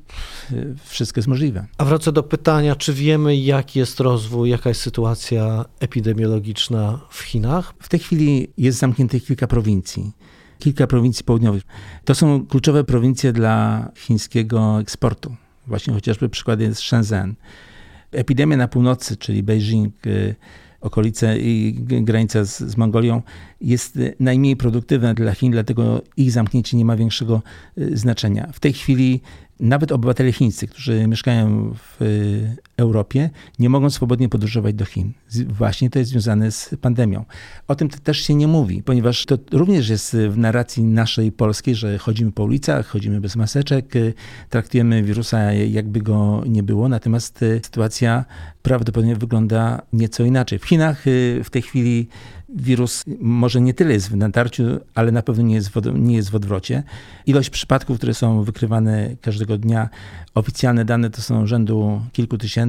wszystko 0.85 1.19
jest 1.19 1.27
możliwe. 1.27 1.65
A 1.77 1.85
wrócę 1.85 2.11
do 2.11 2.23
pytania, 2.23 2.75
czy 2.75 2.93
wiemy, 2.93 3.37
jaki 3.37 3.79
jest 3.79 3.99
rozwój, 3.99 4.49
jaka 4.49 4.69
jest 4.69 4.81
sytuacja 4.81 5.65
epidemiologiczna 5.79 6.99
w 7.09 7.19
Chinach? 7.21 7.73
W 7.79 7.89
tej 7.89 7.99
chwili 7.99 8.47
jest 8.57 8.79
zamkniętych 8.79 9.25
kilka 9.25 9.47
prowincji 9.47 10.11
kilka 10.63 10.87
prowincji 10.87 11.25
południowych. 11.25 11.63
To 12.05 12.15
są 12.15 12.45
kluczowe 12.45 12.83
prowincje 12.83 13.33
dla 13.33 13.89
chińskiego 13.95 14.79
eksportu. 14.81 15.35
Właśnie 15.67 15.93
chociażby 15.93 16.29
przykład 16.29 16.59
jest 16.59 16.81
Shenzhen. 16.81 17.35
Epidemia 18.11 18.57
na 18.57 18.67
północy, 18.67 19.17
czyli 19.17 19.43
Beijing, 19.43 20.07
y, 20.07 20.35
okolice 20.83 21.39
i 21.39 21.73
granica 21.79 22.45
z, 22.45 22.59
z 22.59 22.77
Mongolią, 22.77 23.21
jest 23.61 23.99
najmniej 24.19 24.55
produktywna 24.55 25.13
dla 25.13 25.33
Chin, 25.33 25.51
dlatego 25.51 26.01
ich 26.17 26.31
zamknięcie 26.31 26.77
nie 26.77 26.85
ma 26.85 26.95
większego 26.95 27.41
znaczenia. 27.77 28.49
W 28.53 28.59
tej 28.59 28.73
chwili 28.73 29.21
nawet 29.59 29.91
obywatele 29.91 30.31
chińscy, 30.31 30.67
którzy 30.67 31.07
mieszkają 31.07 31.73
w 31.73 32.01
y, 32.01 32.57
Europie, 32.77 33.29
nie 33.59 33.69
mogą 33.69 33.89
swobodnie 33.89 34.29
podróżować 34.29 34.75
do 34.75 34.85
Chin. 34.85 35.13
Właśnie 35.47 35.89
to 35.89 35.99
jest 35.99 36.11
związane 36.11 36.51
z 36.51 36.75
pandemią. 36.81 37.25
O 37.67 37.75
tym 37.75 37.89
też 37.89 38.19
się 38.19 38.35
nie 38.35 38.47
mówi, 38.47 38.83
ponieważ 38.83 39.25
to 39.25 39.37
również 39.51 39.89
jest 39.89 40.17
w 40.29 40.37
narracji 40.37 40.83
naszej 40.83 41.31
polskiej, 41.31 41.75
że 41.75 41.97
chodzimy 41.97 42.31
po 42.31 42.43
ulicach, 42.43 42.87
chodzimy 42.87 43.21
bez 43.21 43.35
maseczek, 43.35 43.95
y, 43.95 44.13
traktujemy 44.49 45.03
wirusa 45.03 45.53
jakby 45.53 46.01
go 46.01 46.43
nie 46.47 46.63
było, 46.63 46.89
natomiast 46.89 47.43
y, 47.43 47.61
sytuacja 47.63 48.25
prawdopodobnie 48.61 49.15
wygląda 49.15 49.81
nieco 49.93 50.23
inaczej. 50.23 50.59
W 50.59 50.65
Chinach 50.65 51.03
w 51.43 51.49
tej 51.51 51.61
chwili 51.61 52.07
wirus 52.55 53.03
może 53.19 53.61
nie 53.61 53.73
tyle 53.73 53.93
jest 53.93 54.09
w 54.09 54.15
natarciu, 54.15 54.63
ale 54.95 55.11
na 55.11 55.21
pewno 55.21 55.43
nie 55.43 55.55
jest, 55.55 55.69
w, 55.69 55.99
nie 55.99 56.15
jest 56.15 56.29
w 56.29 56.35
odwrocie. 56.35 56.83
Ilość 57.25 57.49
przypadków, 57.49 57.97
które 57.97 58.13
są 58.13 58.43
wykrywane 58.43 59.15
każdego 59.21 59.57
dnia, 59.57 59.89
oficjalne 60.35 60.85
dane 60.85 61.09
to 61.09 61.21
są 61.21 61.47
rzędu 61.47 62.01
kilku 62.11 62.37
tysięcy. 62.37 62.62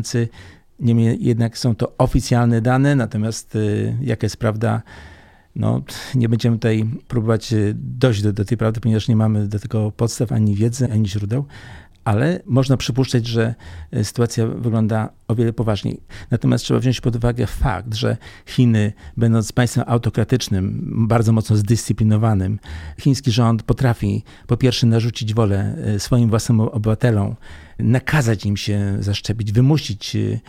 Niemniej 0.81 1.19
jednak 1.21 1.59
są 1.59 1.75
to 1.75 1.93
oficjalne 1.99 2.61
dane, 2.61 2.97
natomiast 2.97 3.57
y, 3.57 3.97
jaka 4.01 4.25
jest 4.25 4.37
prawda, 4.37 4.83
no, 5.57 5.83
nie 6.15 6.29
będziemy 6.29 6.57
tutaj 6.57 6.85
próbować 7.09 7.53
y, 7.53 7.75
dojść 7.77 8.23
do, 8.23 8.33
do 8.33 8.45
tej 8.45 8.59
prawdy, 8.59 8.81
ponieważ 8.81 9.09
nie 9.09 9.17
mamy 9.17 9.49
do 9.49 9.59
tego 9.59 9.91
podstaw 9.91 10.33
ani 10.33 10.55
wiedzy, 10.55 10.93
ani 10.93 11.09
źródeł 11.09 11.45
ale 12.05 12.41
można 12.47 12.77
przypuszczać, 12.77 13.27
że 13.27 13.55
e, 13.91 14.05
sytuacja 14.05 14.47
wygląda 14.47 15.11
o 15.29 15.35
wiele 15.35 15.53
poważniej. 15.53 16.01
Natomiast 16.31 16.65
trzeba 16.65 16.81
wziąć 16.81 17.01
pod 17.01 17.17
uwagę 17.17 17.47
fakt, 17.47 17.95
że 17.95 18.17
Chiny, 18.47 18.93
będąc 19.17 19.53
państwem 19.53 19.85
autokratycznym, 19.87 20.81
bardzo 21.09 21.33
mocno 21.33 21.57
zdyscyplinowanym, 21.57 22.59
chiński 23.01 23.31
rząd 23.31 23.63
potrafi 23.63 24.25
po 24.47 24.57
pierwsze 24.57 24.87
narzucić 24.87 25.35
wolę 25.35 25.77
swoim 25.99 26.31
własnym 26.31 26.61
obywatelom, 26.61 27.37
nakazać 27.79 28.47
im 28.47 28.57
się 28.57 28.97
zaszczepić, 29.01 29.53
wymusić 29.53 30.17
e, 30.17 30.41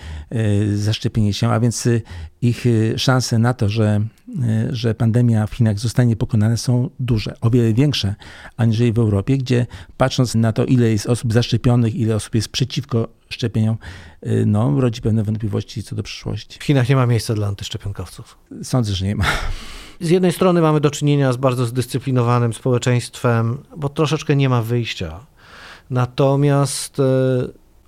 zaszczepienie 0.75 1.33
się, 1.33 1.49
a 1.49 1.59
więc 1.59 1.87
ich 2.41 2.65
szanse 2.97 3.39
na 3.39 3.53
to, 3.53 3.69
że, 3.69 4.01
że 4.69 4.95
pandemia 4.95 5.47
w 5.47 5.53
Chinach 5.53 5.79
zostanie 5.79 6.15
pokonana 6.15 6.57
są 6.57 6.89
duże, 6.99 7.35
o 7.41 7.49
wiele 7.49 7.73
większe 7.73 8.15
aniżeli 8.57 8.93
w 8.93 8.99
Europie, 8.99 9.37
gdzie 9.37 9.65
patrząc 9.97 10.35
na 10.35 10.53
to, 10.53 10.65
ile 10.65 10.91
jest 10.91 11.05
osób 11.05 11.33
zaszczepionych, 11.33 11.95
ile 11.95 12.15
osób 12.15 12.35
jest 12.35 12.49
przeciwko 12.49 13.07
szczepieniom, 13.29 13.77
no, 14.45 14.81
rodzi 14.81 15.01
pewne 15.01 15.23
wątpliwości 15.23 15.83
co 15.83 15.95
do 15.95 16.03
przyszłości. 16.03 16.59
W 16.59 16.63
Chinach 16.63 16.89
nie 16.89 16.95
ma 16.95 17.05
miejsca 17.05 17.33
dla 17.33 17.47
antyszczepionkowców. 17.47 18.37
Sądzę, 18.63 18.93
że 18.93 19.05
nie 19.05 19.15
ma. 19.15 19.25
Z 19.99 20.09
jednej 20.09 20.31
strony 20.31 20.61
mamy 20.61 20.79
do 20.79 20.91
czynienia 20.91 21.33
z 21.33 21.37
bardzo 21.37 21.65
zdyscyplinowanym 21.65 22.53
społeczeństwem, 22.53 23.57
bo 23.77 23.89
troszeczkę 23.89 24.35
nie 24.35 24.49
ma 24.49 24.61
wyjścia. 24.61 25.25
Natomiast 25.89 26.99
e, 26.99 27.03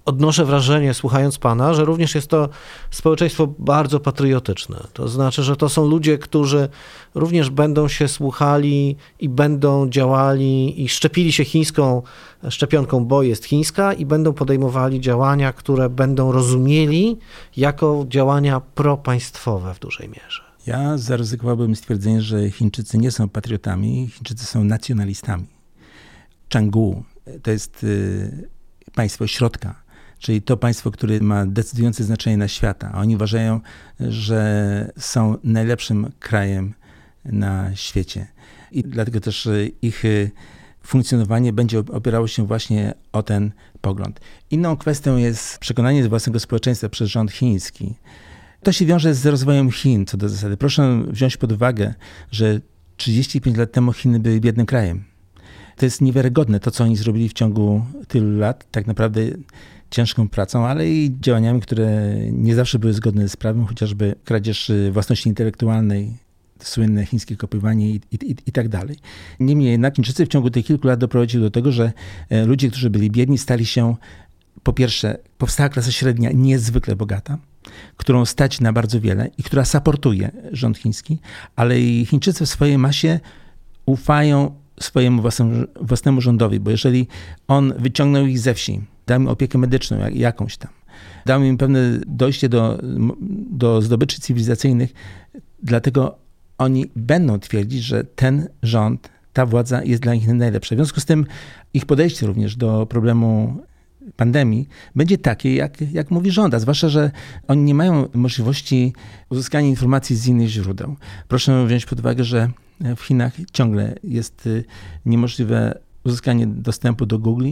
odnoszę 0.07 0.45
wrażenie, 0.45 0.93
słuchając 0.93 1.37
pana, 1.37 1.73
że 1.73 1.85
również 1.85 2.15
jest 2.15 2.27
to 2.27 2.49
społeczeństwo 2.91 3.47
bardzo 3.59 3.99
patriotyczne. 3.99 4.83
To 4.93 5.07
znaczy, 5.07 5.43
że 5.43 5.55
to 5.55 5.69
są 5.69 5.87
ludzie, 5.87 6.17
którzy 6.17 6.69
również 7.15 7.49
będą 7.49 7.87
się 7.87 8.07
słuchali 8.07 8.95
i 9.19 9.29
będą 9.29 9.89
działali 9.89 10.83
i 10.83 10.89
szczepili 10.89 11.31
się 11.31 11.45
chińską 11.45 12.01
szczepionką, 12.49 13.05
bo 13.05 13.23
jest 13.23 13.45
chińska, 13.45 13.93
i 13.93 14.05
będą 14.05 14.33
podejmowali 14.33 15.01
działania, 15.01 15.53
które 15.53 15.89
będą 15.89 16.31
rozumieli 16.31 17.17
jako 17.57 18.05
działania 18.09 18.59
propaństwowe 18.59 19.73
w 19.73 19.79
dużej 19.79 20.09
mierze. 20.09 20.43
Ja 20.67 20.97
zaryzykowałbym 20.97 21.75
stwierdzenie, 21.75 22.21
że 22.21 22.49
Chińczycy 22.49 22.97
nie 22.97 23.11
są 23.11 23.29
patriotami, 23.29 24.09
Chińczycy 24.13 24.45
są 24.45 24.63
nacjonalistami. 24.63 25.45
Changgu 26.53 27.03
to 27.43 27.51
jest 27.51 27.83
y, 27.83 28.49
państwo 28.95 29.27
środka 29.27 29.87
czyli 30.19 30.41
to 30.41 30.57
państwo, 30.57 30.91
które 30.91 31.19
ma 31.19 31.45
decydujące 31.45 32.03
znaczenie 32.03 32.37
na 32.37 32.47
świata. 32.47 32.91
Oni 32.95 33.15
uważają, 33.15 33.61
że 33.99 34.91
są 34.97 35.37
najlepszym 35.43 36.11
krajem 36.19 36.73
na 37.25 37.75
świecie. 37.75 38.27
I 38.71 38.83
dlatego 38.83 39.19
też 39.19 39.49
ich 39.81 40.03
funkcjonowanie 40.83 41.53
będzie 41.53 41.79
opierało 41.79 42.27
się 42.27 42.47
właśnie 42.47 42.93
o 43.11 43.23
ten 43.23 43.51
pogląd. 43.81 44.19
Inną 44.51 44.77
kwestią 44.77 45.17
jest 45.17 45.57
przekonanie 45.57 46.09
własnego 46.09 46.39
społeczeństwa 46.39 46.89
przez 46.89 47.09
rząd 47.09 47.31
chiński. 47.31 47.95
To 48.63 48.71
się 48.71 48.85
wiąże 48.85 49.13
z 49.13 49.25
rozwojem 49.25 49.71
Chin 49.71 50.05
co 50.05 50.17
do 50.17 50.29
zasady. 50.29 50.57
Proszę 50.57 51.03
wziąć 51.07 51.37
pod 51.37 51.51
uwagę, 51.51 51.93
że 52.31 52.61
35 52.97 53.57
lat 53.57 53.71
temu 53.71 53.93
Chiny 53.93 54.19
były 54.19 54.39
biednym 54.39 54.65
krajem. 54.65 55.03
To 55.77 55.85
jest 55.85 56.01
niewiarygodne, 56.01 56.59
to 56.59 56.71
co 56.71 56.83
oni 56.83 56.95
zrobili 56.95 57.29
w 57.29 57.33
ciągu 57.33 57.85
tylu 58.07 58.39
lat. 58.39 58.71
Tak 58.71 58.87
naprawdę 58.87 59.21
ciężką 59.91 60.29
pracą, 60.29 60.65
ale 60.65 60.89
i 60.89 61.17
działaniami, 61.21 61.61
które 61.61 62.15
nie 62.31 62.55
zawsze 62.55 62.79
były 62.79 62.93
zgodne 62.93 63.29
z 63.29 63.35
prawem, 63.35 63.65
chociażby 63.65 64.15
kradzież 64.25 64.69
y, 64.69 64.91
własności 64.91 65.29
intelektualnej, 65.29 66.13
słynne 66.59 67.05
chińskie 67.05 67.37
kopiowanie 67.37 67.89
i, 67.89 68.01
i, 68.11 68.35
i, 68.45 68.51
tak 68.51 68.69
dalej. 68.69 68.97
Niemniej 69.39 69.71
jednak 69.71 69.95
Chińczycy 69.95 70.25
w 70.25 70.27
ciągu 70.27 70.49
tych 70.49 70.65
kilku 70.65 70.87
lat 70.87 70.99
doprowadzili 70.99 71.43
do 71.43 71.51
tego, 71.51 71.71
że 71.71 71.91
e, 72.29 72.45
ludzie, 72.45 72.69
którzy 72.69 72.89
byli 72.89 73.11
biedni, 73.11 73.37
stali 73.37 73.65
się 73.65 73.95
po 74.63 74.73
pierwsze, 74.73 75.17
powstała 75.37 75.69
klasa 75.69 75.91
średnia 75.91 76.31
niezwykle 76.31 76.95
bogata, 76.95 77.37
którą 77.97 78.25
stać 78.25 78.61
na 78.61 78.73
bardzo 78.73 79.01
wiele 79.01 79.29
i 79.37 79.43
która 79.43 79.65
saportuje 79.65 80.31
rząd 80.51 80.77
chiński, 80.77 81.19
ale 81.55 81.79
i 81.79 82.05
Chińczycy 82.05 82.45
w 82.45 82.49
swojej 82.49 82.77
masie 82.77 83.19
ufają 83.85 84.55
swojemu 84.79 85.21
własnemu, 85.21 85.65
własnemu 85.81 86.21
rządowi, 86.21 86.59
bo 86.59 86.71
jeżeli 86.71 87.07
on 87.47 87.73
wyciągnął 87.77 88.25
ich 88.25 88.39
ze 88.39 88.53
wsi, 88.53 88.81
dał 89.07 89.21
im 89.21 89.27
opiekę 89.27 89.57
medyczną 89.57 89.99
jak, 89.99 90.15
jakąś 90.15 90.57
tam, 90.57 90.71
dał 91.25 91.43
im 91.43 91.57
pewne 91.57 91.79
dojście 92.07 92.49
do, 92.49 92.79
do 93.49 93.81
zdobyczy 93.81 94.21
cywilizacyjnych, 94.21 94.93
dlatego 95.63 96.17
oni 96.57 96.85
będą 96.95 97.39
twierdzić, 97.39 97.83
że 97.83 98.03
ten 98.03 98.47
rząd, 98.63 99.09
ta 99.33 99.45
władza 99.45 99.83
jest 99.83 100.01
dla 100.01 100.13
nich 100.13 100.27
najlepsza. 100.27 100.75
W 100.75 100.77
związku 100.77 100.99
z 100.99 101.05
tym 101.05 101.25
ich 101.73 101.85
podejście 101.85 102.27
również 102.27 102.55
do 102.55 102.85
problemu 102.85 103.61
pandemii 104.15 104.67
będzie 104.95 105.17
takie, 105.17 105.55
jak, 105.55 105.81
jak 105.91 106.11
mówi 106.11 106.31
rząd, 106.31 106.53
a 106.53 106.59
zwłaszcza, 106.59 106.89
że 106.89 107.11
oni 107.47 107.63
nie 107.63 107.75
mają 107.75 108.09
możliwości 108.13 108.93
uzyskania 109.29 109.67
informacji 109.67 110.15
z 110.15 110.27
innych 110.27 110.47
źródeł. 110.47 110.95
Proszę 111.27 111.65
wziąć 111.65 111.85
pod 111.85 111.99
uwagę, 111.99 112.23
że 112.23 112.49
w 112.79 113.01
Chinach 113.01 113.33
ciągle 113.51 113.95
jest 114.03 114.47
y, 114.47 114.63
niemożliwe 115.05 115.79
uzyskanie 116.03 116.47
dostępu 116.47 117.05
do 117.05 117.19
Google, 117.19 117.51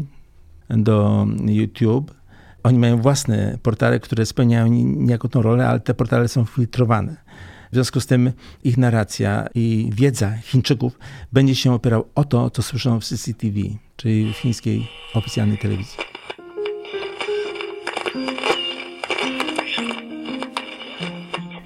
do 0.69 1.27
YouTube. 1.45 2.13
Oni 2.63 2.79
mają 2.79 3.01
własne 3.01 3.57
portale, 3.61 3.99
które 3.99 4.25
spełniają 4.25 4.67
niejako 4.67 5.27
tą 5.27 5.41
rolę, 5.41 5.67
ale 5.67 5.79
te 5.79 5.93
portale 5.93 6.27
są 6.27 6.45
filtrowane. 6.45 7.15
W 7.71 7.75
związku 7.75 7.99
z 7.99 8.05
tym 8.05 8.31
ich 8.63 8.77
narracja 8.77 9.47
i 9.55 9.89
wiedza 9.93 10.38
Chińczyków 10.38 10.99
będzie 11.33 11.55
się 11.55 11.73
opierał 11.73 12.05
o 12.15 12.23
to, 12.23 12.49
co 12.49 12.61
słyszą 12.61 12.99
w 12.99 13.05
CCTV, 13.05 13.59
czyli 13.95 14.33
w 14.33 14.38
chińskiej 14.38 14.88
oficjalnej 15.13 15.57
telewizji. 15.57 16.14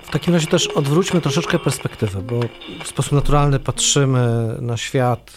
W 0.09 0.11
takim 0.11 0.33
razie 0.33 0.47
też 0.47 0.67
odwróćmy 0.67 1.21
troszeczkę 1.21 1.59
perspektywę, 1.59 2.21
bo 2.21 2.39
w 2.83 2.87
sposób 2.87 3.11
naturalny 3.11 3.59
patrzymy 3.59 4.55
na 4.61 4.77
świat 4.77 5.31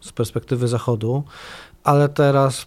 z 0.00 0.12
perspektywy 0.12 0.68
Zachodu, 0.68 1.24
ale 1.84 2.08
teraz 2.08 2.66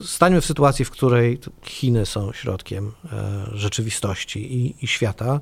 stańmy 0.00 0.40
w 0.40 0.46
sytuacji, 0.46 0.84
w 0.84 0.90
której 0.90 1.38
Chiny 1.62 2.06
są 2.06 2.32
środkiem 2.32 2.92
e, 3.12 3.46
rzeczywistości 3.52 4.54
i, 4.54 4.84
i 4.84 4.86
świata. 4.86 5.40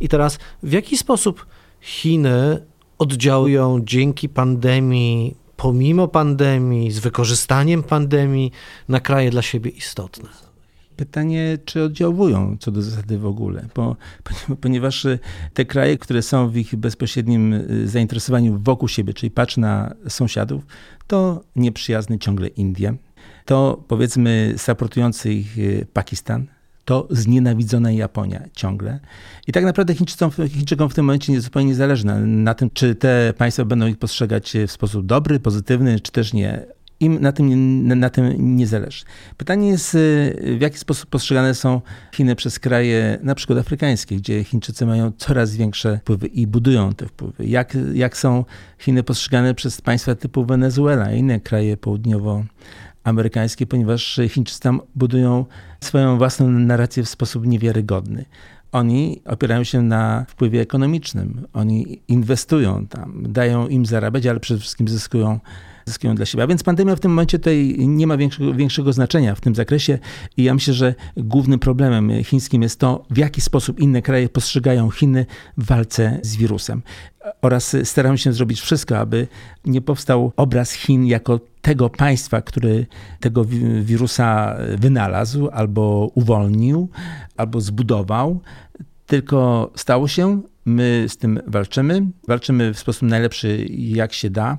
I 0.00 0.08
teraz 0.08 0.38
w 0.62 0.72
jaki 0.72 0.98
sposób 0.98 1.46
Chiny 1.80 2.66
oddziałują 2.98 3.80
dzięki 3.84 4.28
pandemii, 4.28 5.36
pomimo 5.56 6.08
pandemii, 6.08 6.90
z 6.90 6.98
wykorzystaniem 6.98 7.82
pandemii 7.82 8.52
na 8.88 9.00
kraje 9.00 9.30
dla 9.30 9.42
siebie 9.42 9.70
istotne? 9.70 10.45
Pytanie, 10.96 11.58
czy 11.64 11.82
oddziałują 11.82 12.56
co 12.60 12.70
do 12.70 12.82
zasady 12.82 13.18
w 13.18 13.26
ogóle, 13.26 13.66
bo, 13.74 13.96
ponieważ 14.60 15.04
y, 15.04 15.18
te 15.54 15.64
kraje, 15.64 15.98
które 15.98 16.22
są 16.22 16.48
w 16.48 16.56
ich 16.56 16.76
bezpośrednim 16.76 17.52
y, 17.52 17.88
zainteresowaniu 17.88 18.58
wokół 18.62 18.88
siebie, 18.88 19.14
czyli 19.14 19.30
patrz 19.30 19.56
na 19.56 19.94
sąsiadów, 20.08 20.66
to 21.06 21.44
nieprzyjazny 21.56 22.18
ciągle 22.18 22.48
Indie, 22.48 22.94
to 23.44 23.84
powiedzmy 23.88 24.54
supportujący 24.56 25.32
ich 25.32 25.58
y, 25.58 25.86
Pakistan, 25.92 26.46
to 26.84 27.08
znienawidzona 27.10 27.92
Japonia 27.92 28.42
ciągle. 28.52 29.00
I 29.46 29.52
tak 29.52 29.64
naprawdę 29.64 29.94
Chińczykom, 29.94 30.30
Chińczykom 30.48 30.90
w 30.90 30.94
tym 30.94 31.04
momencie 31.04 31.32
nie 31.32 31.40
zupełnie 31.40 31.74
zależy 31.74 32.06
na, 32.06 32.18
na 32.20 32.54
tym, 32.54 32.70
czy 32.70 32.94
te 32.94 33.34
państwa 33.38 33.64
będą 33.64 33.86
ich 33.86 33.98
postrzegać 33.98 34.52
w 34.66 34.70
sposób 34.70 35.06
dobry, 35.06 35.40
pozytywny, 35.40 36.00
czy 36.00 36.12
też 36.12 36.32
nie 36.32 36.66
im 37.00 37.20
na 37.20 37.32
tym, 37.32 37.88
na, 38.00 38.10
tym 38.10 38.56
nie 38.56 38.66
zależy. 38.66 39.04
Pytanie 39.36 39.68
jest, 39.68 39.94
y, 39.94 40.56
w 40.58 40.60
jaki 40.60 40.78
sposób 40.78 41.10
postrzegane 41.10 41.54
są 41.54 41.80
Chiny 42.14 42.36
przez 42.36 42.58
kraje 42.58 43.18
na 43.22 43.34
przykład 43.34 43.58
afrykańskie, 43.58 44.16
gdzie 44.16 44.44
Chińczycy 44.44 44.86
mają 44.86 45.12
coraz 45.18 45.56
większe 45.56 45.98
wpływy 45.98 46.26
i 46.26 46.46
budują 46.46 46.92
te 46.92 47.06
wpływy. 47.06 47.46
Jak, 47.46 47.78
jak 47.94 48.16
są 48.16 48.44
Chiny 48.78 49.02
postrzegane 49.02 49.54
przez 49.54 49.80
państwa 49.80 50.14
typu 50.14 50.44
Wenezuela 50.44 51.12
i 51.12 51.18
inne 51.18 51.40
kraje 51.40 51.76
południowoamerykańskie, 51.76 53.66
ponieważ 53.66 54.20
Chińczycy 54.28 54.60
tam 54.60 54.80
budują 54.94 55.44
swoją 55.80 56.18
własną 56.18 56.50
narrację 56.50 57.02
w 57.02 57.08
sposób 57.08 57.46
niewiarygodny. 57.46 58.24
Oni 58.72 59.22
opierają 59.24 59.64
się 59.64 59.82
na 59.82 60.24
wpływie 60.28 60.60
ekonomicznym. 60.60 61.46
Oni 61.52 62.02
inwestują 62.08 62.86
tam, 62.86 63.22
dają 63.28 63.68
im 63.68 63.86
zarabiać, 63.86 64.26
ale 64.26 64.40
przede 64.40 64.60
wszystkim 64.60 64.88
zyskują 64.88 65.40
zyskują 65.86 66.14
dla 66.14 66.26
siebie. 66.26 66.44
A 66.44 66.46
więc 66.46 66.62
pandemia 66.62 66.96
w 66.96 67.00
tym 67.00 67.10
momencie 67.10 67.38
tutaj 67.38 67.76
nie 67.78 68.06
ma 68.06 68.16
większego, 68.16 68.54
większego 68.54 68.92
znaczenia 68.92 69.34
w 69.34 69.40
tym 69.40 69.54
zakresie 69.54 69.98
i 70.36 70.42
ja 70.42 70.54
myślę, 70.54 70.74
że 70.74 70.94
głównym 71.16 71.58
problemem 71.58 72.24
chińskim 72.24 72.62
jest 72.62 72.80
to, 72.80 73.04
w 73.10 73.18
jaki 73.18 73.40
sposób 73.40 73.80
inne 73.80 74.02
kraje 74.02 74.28
postrzegają 74.28 74.90
Chiny 74.90 75.26
w 75.56 75.66
walce 75.66 76.20
z 76.22 76.36
wirusem. 76.36 76.82
Oraz 77.42 77.76
starają 77.84 78.16
się 78.16 78.32
zrobić 78.32 78.60
wszystko, 78.60 78.98
aby 78.98 79.26
nie 79.64 79.80
powstał 79.80 80.32
obraz 80.36 80.72
Chin 80.72 81.06
jako 81.06 81.40
tego 81.62 81.90
państwa, 81.90 82.42
który 82.42 82.86
tego 83.20 83.44
wirusa 83.82 84.56
wynalazł, 84.78 85.48
albo 85.52 86.10
uwolnił, 86.14 86.88
albo 87.36 87.60
zbudował, 87.60 88.40
tylko 89.06 89.70
stało 89.76 90.08
się, 90.08 90.42
my 90.64 91.04
z 91.08 91.16
tym 91.16 91.40
walczymy, 91.46 92.06
walczymy 92.28 92.74
w 92.74 92.78
sposób 92.78 93.02
najlepszy, 93.02 93.66
jak 93.70 94.12
się 94.12 94.30
da. 94.30 94.58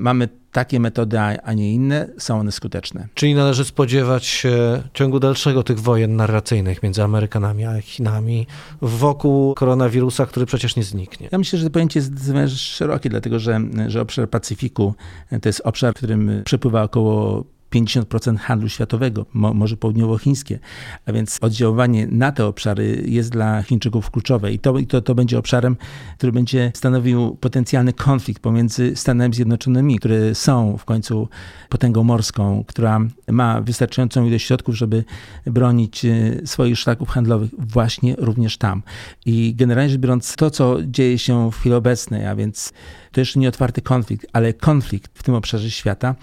Mamy 0.00 0.28
takie 0.52 0.80
metody, 0.80 1.18
a 1.18 1.52
nie 1.52 1.74
inne, 1.74 2.08
są 2.18 2.40
one 2.40 2.52
skuteczne. 2.52 3.08
Czyli 3.14 3.34
należy 3.34 3.64
spodziewać 3.64 4.26
się 4.26 4.82
ciągu 4.94 5.20
dalszego 5.20 5.62
tych 5.62 5.80
wojen 5.80 6.16
narracyjnych 6.16 6.82
między 6.82 7.02
Amerykanami 7.02 7.64
a 7.64 7.80
Chinami 7.80 8.46
wokół 8.82 9.54
koronawirusa, 9.54 10.26
który 10.26 10.46
przecież 10.46 10.76
nie 10.76 10.82
zniknie. 10.82 11.28
Ja 11.32 11.38
myślę, 11.38 11.58
że 11.58 11.64
to 11.64 11.70
pojęcie 11.70 12.00
jest 12.00 12.12
szerokie, 12.56 13.10
dlatego 13.10 13.38
że, 13.38 13.60
że 13.86 14.00
obszar 14.00 14.30
Pacyfiku 14.30 14.94
to 15.42 15.48
jest 15.48 15.60
obszar, 15.64 15.94
w 15.94 15.96
którym 15.96 16.42
przepływa 16.44 16.82
około 16.82 17.44
50% 17.74 18.36
handlu 18.36 18.68
światowego, 18.68 19.26
może 19.32 19.76
południowochińskie, 19.76 20.58
a 21.06 21.12
więc 21.12 21.38
oddziaływanie 21.40 22.06
na 22.06 22.32
te 22.32 22.46
obszary 22.46 23.02
jest 23.06 23.30
dla 23.30 23.62
Chińczyków 23.62 24.10
kluczowe 24.10 24.52
i 24.52 24.58
to, 24.58 24.74
to, 24.88 25.00
to 25.00 25.14
będzie 25.14 25.38
obszarem, 25.38 25.76
który 26.16 26.32
będzie 26.32 26.72
stanowił 26.74 27.36
potencjalny 27.40 27.92
konflikt 27.92 28.42
pomiędzy 28.42 28.96
Stanami 28.96 29.34
Zjednoczonymi, 29.34 29.98
które 29.98 30.34
są 30.34 30.76
w 30.78 30.84
końcu 30.84 31.28
potęgą 31.68 32.04
morską, 32.04 32.64
która 32.66 33.00
ma 33.28 33.60
wystarczającą 33.60 34.26
ilość 34.26 34.46
środków, 34.46 34.76
żeby 34.76 35.04
bronić 35.46 36.04
e, 36.04 36.46
swoich 36.46 36.78
szlaków 36.78 37.08
handlowych 37.08 37.50
właśnie 37.58 38.14
również 38.18 38.58
tam. 38.58 38.82
I 39.26 39.54
generalnie 39.56 39.90
rzecz 39.90 40.00
biorąc, 40.00 40.36
to 40.36 40.50
co 40.50 40.76
dzieje 40.82 41.18
się 41.18 41.50
w 41.50 41.56
chwili 41.56 41.74
obecnej, 41.74 42.26
a 42.26 42.36
więc 42.36 42.72
to 43.12 43.20
jeszcze 43.20 43.40
nie 43.40 43.48
otwarty 43.48 43.82
konflikt, 43.82 44.26
ale 44.32 44.52
konflikt 44.52 45.18
w 45.18 45.22
tym 45.22 45.34
obszarze 45.34 45.70
świata, 45.70 46.14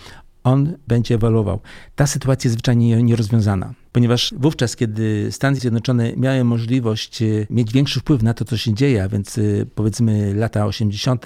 on 0.43 0.78
będzie 0.88 1.15
ewoluował. 1.15 1.60
Ta 1.95 2.08
sytuacja 2.08 2.47
jest 2.47 2.54
zwyczajnie 2.54 3.04
nierozwiązana, 3.04 3.73
ponieważ 3.91 4.34
wówczas, 4.38 4.76
kiedy 4.76 5.28
Stany 5.32 5.58
Zjednoczone 5.58 6.13
miały 6.15 6.43
możliwość 6.43 7.21
e, 7.21 7.26
mieć 7.50 7.71
większy 7.71 8.00
wpływ 8.00 8.23
na 8.23 8.34
to, 8.34 8.45
co 8.45 8.58
się 8.58 8.73
dzieje, 8.73 9.04
a 9.04 9.10
więc 9.10 9.38
e, 9.38 9.41
powiedzmy 9.76 10.34
lata 10.34 10.65
80., 10.65 11.26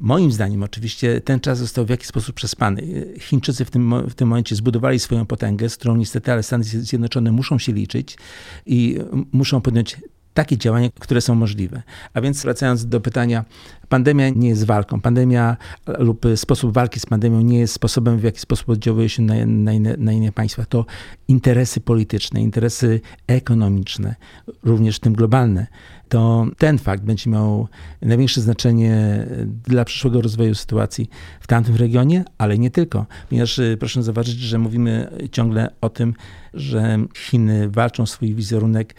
Moim 0.00 0.32
zdaniem 0.32 0.62
oczywiście 0.62 1.20
ten 1.20 1.40
czas 1.40 1.58
został 1.58 1.86
w 1.86 1.88
jakiś 1.88 2.06
sposób 2.06 2.36
przespany. 2.36 3.06
Chińczycy 3.20 3.64
w 3.64 3.70
tym, 3.70 4.08
w 4.08 4.14
tym 4.14 4.28
momencie 4.28 4.56
zbudowali 4.56 4.98
swoją 4.98 5.26
potęgę, 5.26 5.68
z 5.68 5.76
którą 5.76 5.96
niestety 5.96 6.32
ale 6.32 6.42
Stany 6.42 6.64
Zjednoczone 6.64 7.32
muszą 7.32 7.58
się 7.58 7.72
liczyć 7.72 8.18
i 8.66 8.98
muszą 9.32 9.60
podjąć 9.60 9.96
takie 10.36 10.58
działania, 10.58 10.88
które 11.00 11.20
są 11.20 11.34
możliwe. 11.34 11.82
A 12.14 12.20
więc 12.20 12.42
wracając 12.42 12.86
do 12.86 13.00
pytania, 13.00 13.44
pandemia 13.88 14.28
nie 14.28 14.48
jest 14.48 14.64
walką. 14.64 15.00
Pandemia 15.00 15.56
lub 15.98 16.26
sposób 16.36 16.74
walki 16.74 17.00
z 17.00 17.06
pandemią 17.06 17.40
nie 17.40 17.58
jest 17.58 17.74
sposobem, 17.74 18.18
w 18.18 18.22
jaki 18.22 18.40
sposób 18.40 18.68
oddziałuje 18.68 19.08
się 19.08 19.22
na, 19.22 19.34
na, 19.46 19.72
inne, 19.72 19.96
na 19.98 20.12
inne 20.12 20.32
państwa. 20.32 20.64
To 20.64 20.86
interesy 21.28 21.80
polityczne, 21.80 22.40
interesy 22.40 23.00
ekonomiczne, 23.26 24.14
również 24.62 25.00
tym 25.00 25.12
globalne. 25.12 25.66
To 26.08 26.46
ten 26.58 26.78
fakt 26.78 27.04
będzie 27.04 27.30
miał 27.30 27.68
największe 28.02 28.40
znaczenie 28.40 29.26
dla 29.46 29.84
przyszłego 29.84 30.20
rozwoju 30.20 30.54
sytuacji 30.54 31.10
w 31.40 31.46
tamtym 31.46 31.76
regionie, 31.76 32.24
ale 32.38 32.58
nie 32.58 32.70
tylko. 32.70 33.06
Ponieważ 33.28 33.58
y, 33.58 33.76
proszę 33.80 34.02
zauważyć, 34.02 34.38
że 34.38 34.58
mówimy 34.58 35.10
ciągle 35.32 35.70
o 35.80 35.88
tym, 35.88 36.14
że 36.54 36.98
Chiny 37.16 37.68
walczą 37.68 38.06
swój 38.06 38.34
wizerunek 38.34 38.94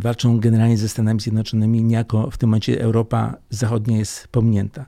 walczą 0.00 0.40
generalnie 0.40 0.78
ze 0.78 0.88
Stanami 0.88 1.20
Zjednoczonymi, 1.20 1.82
niejako 1.82 2.30
w 2.30 2.38
tym 2.38 2.48
momencie 2.48 2.82
Europa 2.82 3.36
Zachodnia 3.50 3.98
jest 3.98 4.28
pominięta. 4.28 4.86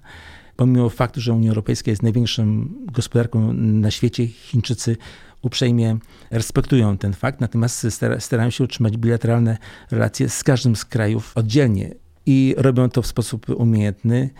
Pomimo 0.57 0.89
faktu, 0.89 1.21
że 1.21 1.33
Unia 1.33 1.49
Europejska 1.49 1.91
jest 1.91 2.03
największą 2.03 2.69
gospodarką 2.93 3.53
na 3.53 3.91
świecie, 3.91 4.27
Chińczycy 4.27 4.97
uprzejmie 5.43 5.99
respektują 6.31 6.99
ten 6.99 7.13
fakt, 7.13 7.41
natomiast 7.41 7.87
starają 8.19 8.51
się 8.51 8.65
utrzymać 8.65 8.97
bilateralne 8.97 9.59
relacje 9.91 10.29
z 10.29 10.45
każdym 10.45 10.77
z 10.77 10.85
krajów 10.85 11.33
oddzielnie 11.35 11.95
i 12.27 12.55
robią 12.59 12.89
to 12.89 13.03
w 13.03 13.07
sposób 13.07 13.51
umiejętny, 13.51 14.31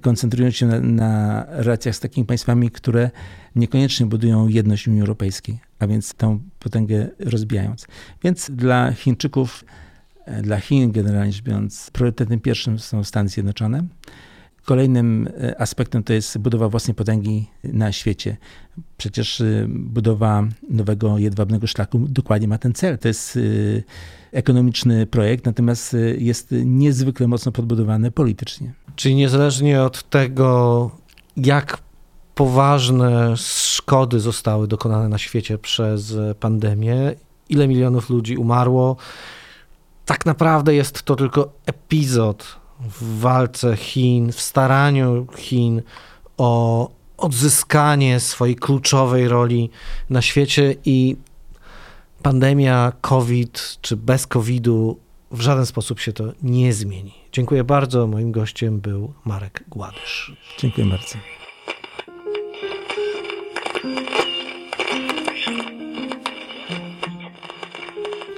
koncentrując 0.00 0.56
się 0.56 0.66
na, 0.66 0.80
na, 0.80 1.44
relacjach 1.48 1.96
z 1.96 2.00
takimi 2.00 2.26
państwami, 2.26 2.70
które 2.70 3.10
niekoniecznie 3.56 4.06
budują 4.06 4.48
jedność 4.48 4.88
Unii 4.88 5.00
Europejskiej, 5.00 5.58
a 5.78 5.86
więc 5.86 6.14
tę 6.14 6.38
potęgę 6.58 7.08
rozbijając. 7.18 7.86
Więc 8.22 8.50
dla 8.50 8.92
Chińczyków 8.92 9.64
dla 10.42 10.60
Chin, 10.60 10.92
generalnie 10.92 11.32
rzecz 11.32 11.42
biorąc, 11.42 11.90
priorytetem 11.90 12.40
pierwszym 12.40 12.78
są 12.78 13.04
Stany 13.04 13.28
Zjednoczone. 13.28 13.84
Kolejnym 14.66 15.28
e, 15.40 15.60
aspektem 15.60 16.02
to 16.02 16.12
jest 16.12 16.38
budowa 16.38 16.68
własnej 16.68 16.94
potęgi 16.94 17.46
na 17.64 17.92
świecie. 17.92 18.36
Przecież 18.96 19.40
e, 19.40 19.66
budowa 19.68 20.44
nowego 20.70 21.18
jedwabnego 21.18 21.66
szlaku 21.66 21.98
dokładnie 22.08 22.48
ma 22.48 22.58
ten 22.58 22.74
cel. 22.74 22.98
To 22.98 23.08
jest 23.08 23.36
e, 23.36 23.40
ekonomiczny 24.32 25.06
projekt, 25.06 25.46
natomiast 25.46 25.96
jest 26.18 26.54
niezwykle 26.64 27.28
mocno 27.28 27.52
podbudowany 27.52 28.10
politycznie. 28.10 28.72
Czyli 28.96 29.14
niezależnie 29.14 29.82
od 29.82 30.10
tego, 30.10 30.90
jak 31.36 31.78
poważne 32.34 33.36
szkody 33.36 34.20
zostały 34.20 34.68
dokonane 34.68 35.08
na 35.08 35.18
świecie 35.18 35.58
przez 35.58 36.14
pandemię, 36.40 37.14
ile 37.48 37.68
milionów 37.68 38.10
ludzi 38.10 38.36
umarło, 38.36 38.96
tak 40.06 40.26
naprawdę 40.26 40.74
jest 40.74 41.02
to 41.02 41.16
tylko 41.16 41.52
epizod 41.66 42.56
w 42.80 43.20
walce 43.20 43.76
Chin, 43.76 44.32
w 44.32 44.40
staraniu 44.40 45.26
Chin 45.36 45.82
o 46.36 46.90
odzyskanie 47.16 48.20
swojej 48.20 48.56
kluczowej 48.56 49.28
roli 49.28 49.70
na 50.10 50.22
świecie 50.22 50.74
i 50.84 51.16
pandemia 52.22 52.92
COVID 53.00 53.78
czy 53.80 53.96
bez 53.96 54.26
COVID-u 54.26 54.98
w 55.30 55.40
żaden 55.40 55.66
sposób 55.66 56.00
się 56.00 56.12
to 56.12 56.24
nie 56.42 56.72
zmieni. 56.72 57.14
Dziękuję 57.32 57.64
bardzo. 57.64 58.06
Moim 58.06 58.32
gościem 58.32 58.80
był 58.80 59.12
Marek 59.24 59.64
Gładysz. 59.68 60.32
Dziękuję 60.58 60.86
bardzo. 60.86 61.35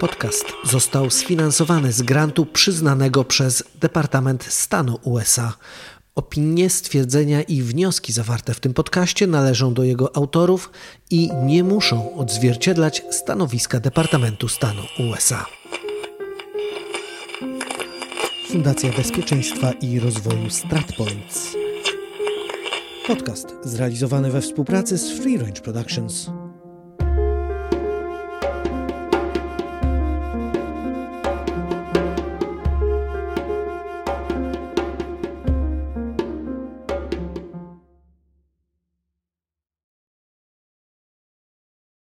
Podcast 0.01 0.45
został 0.65 1.11
sfinansowany 1.11 1.93
z 1.93 2.03
grantu 2.03 2.47
przyznanego 2.47 3.25
przez 3.25 3.65
Departament 3.81 4.45
Stanu 4.45 4.99
USA. 5.03 5.55
Opinie, 6.15 6.71
stwierdzenia 6.71 7.43
i 7.43 7.63
wnioski 7.63 8.13
zawarte 8.13 8.55
w 8.55 8.61
tym 8.61 8.75
podcaście 8.75 9.27
należą 9.27 9.75
do 9.75 9.85
jego 9.85 10.17
autorów 10.17 10.71
i 11.11 11.31
nie 11.45 11.65
muszą 11.65 12.15
odzwierciedlać 12.17 13.03
stanowiska 13.11 13.81
Departamentu 13.81 14.49
Stanu 14.49 14.83
USA. 15.11 15.47
Fundacja 18.49 18.93
Bezpieczeństwa 18.93 19.73
i 19.73 20.01
Rozwoju 20.01 20.51
StratPoints. 20.51 21.57
Podcast 23.07 23.55
zrealizowany 23.63 24.31
we 24.31 24.41
współpracy 24.41 24.99
z 24.99 25.19
Free 25.19 25.39
Range 25.39 25.61
Productions. 25.61 26.31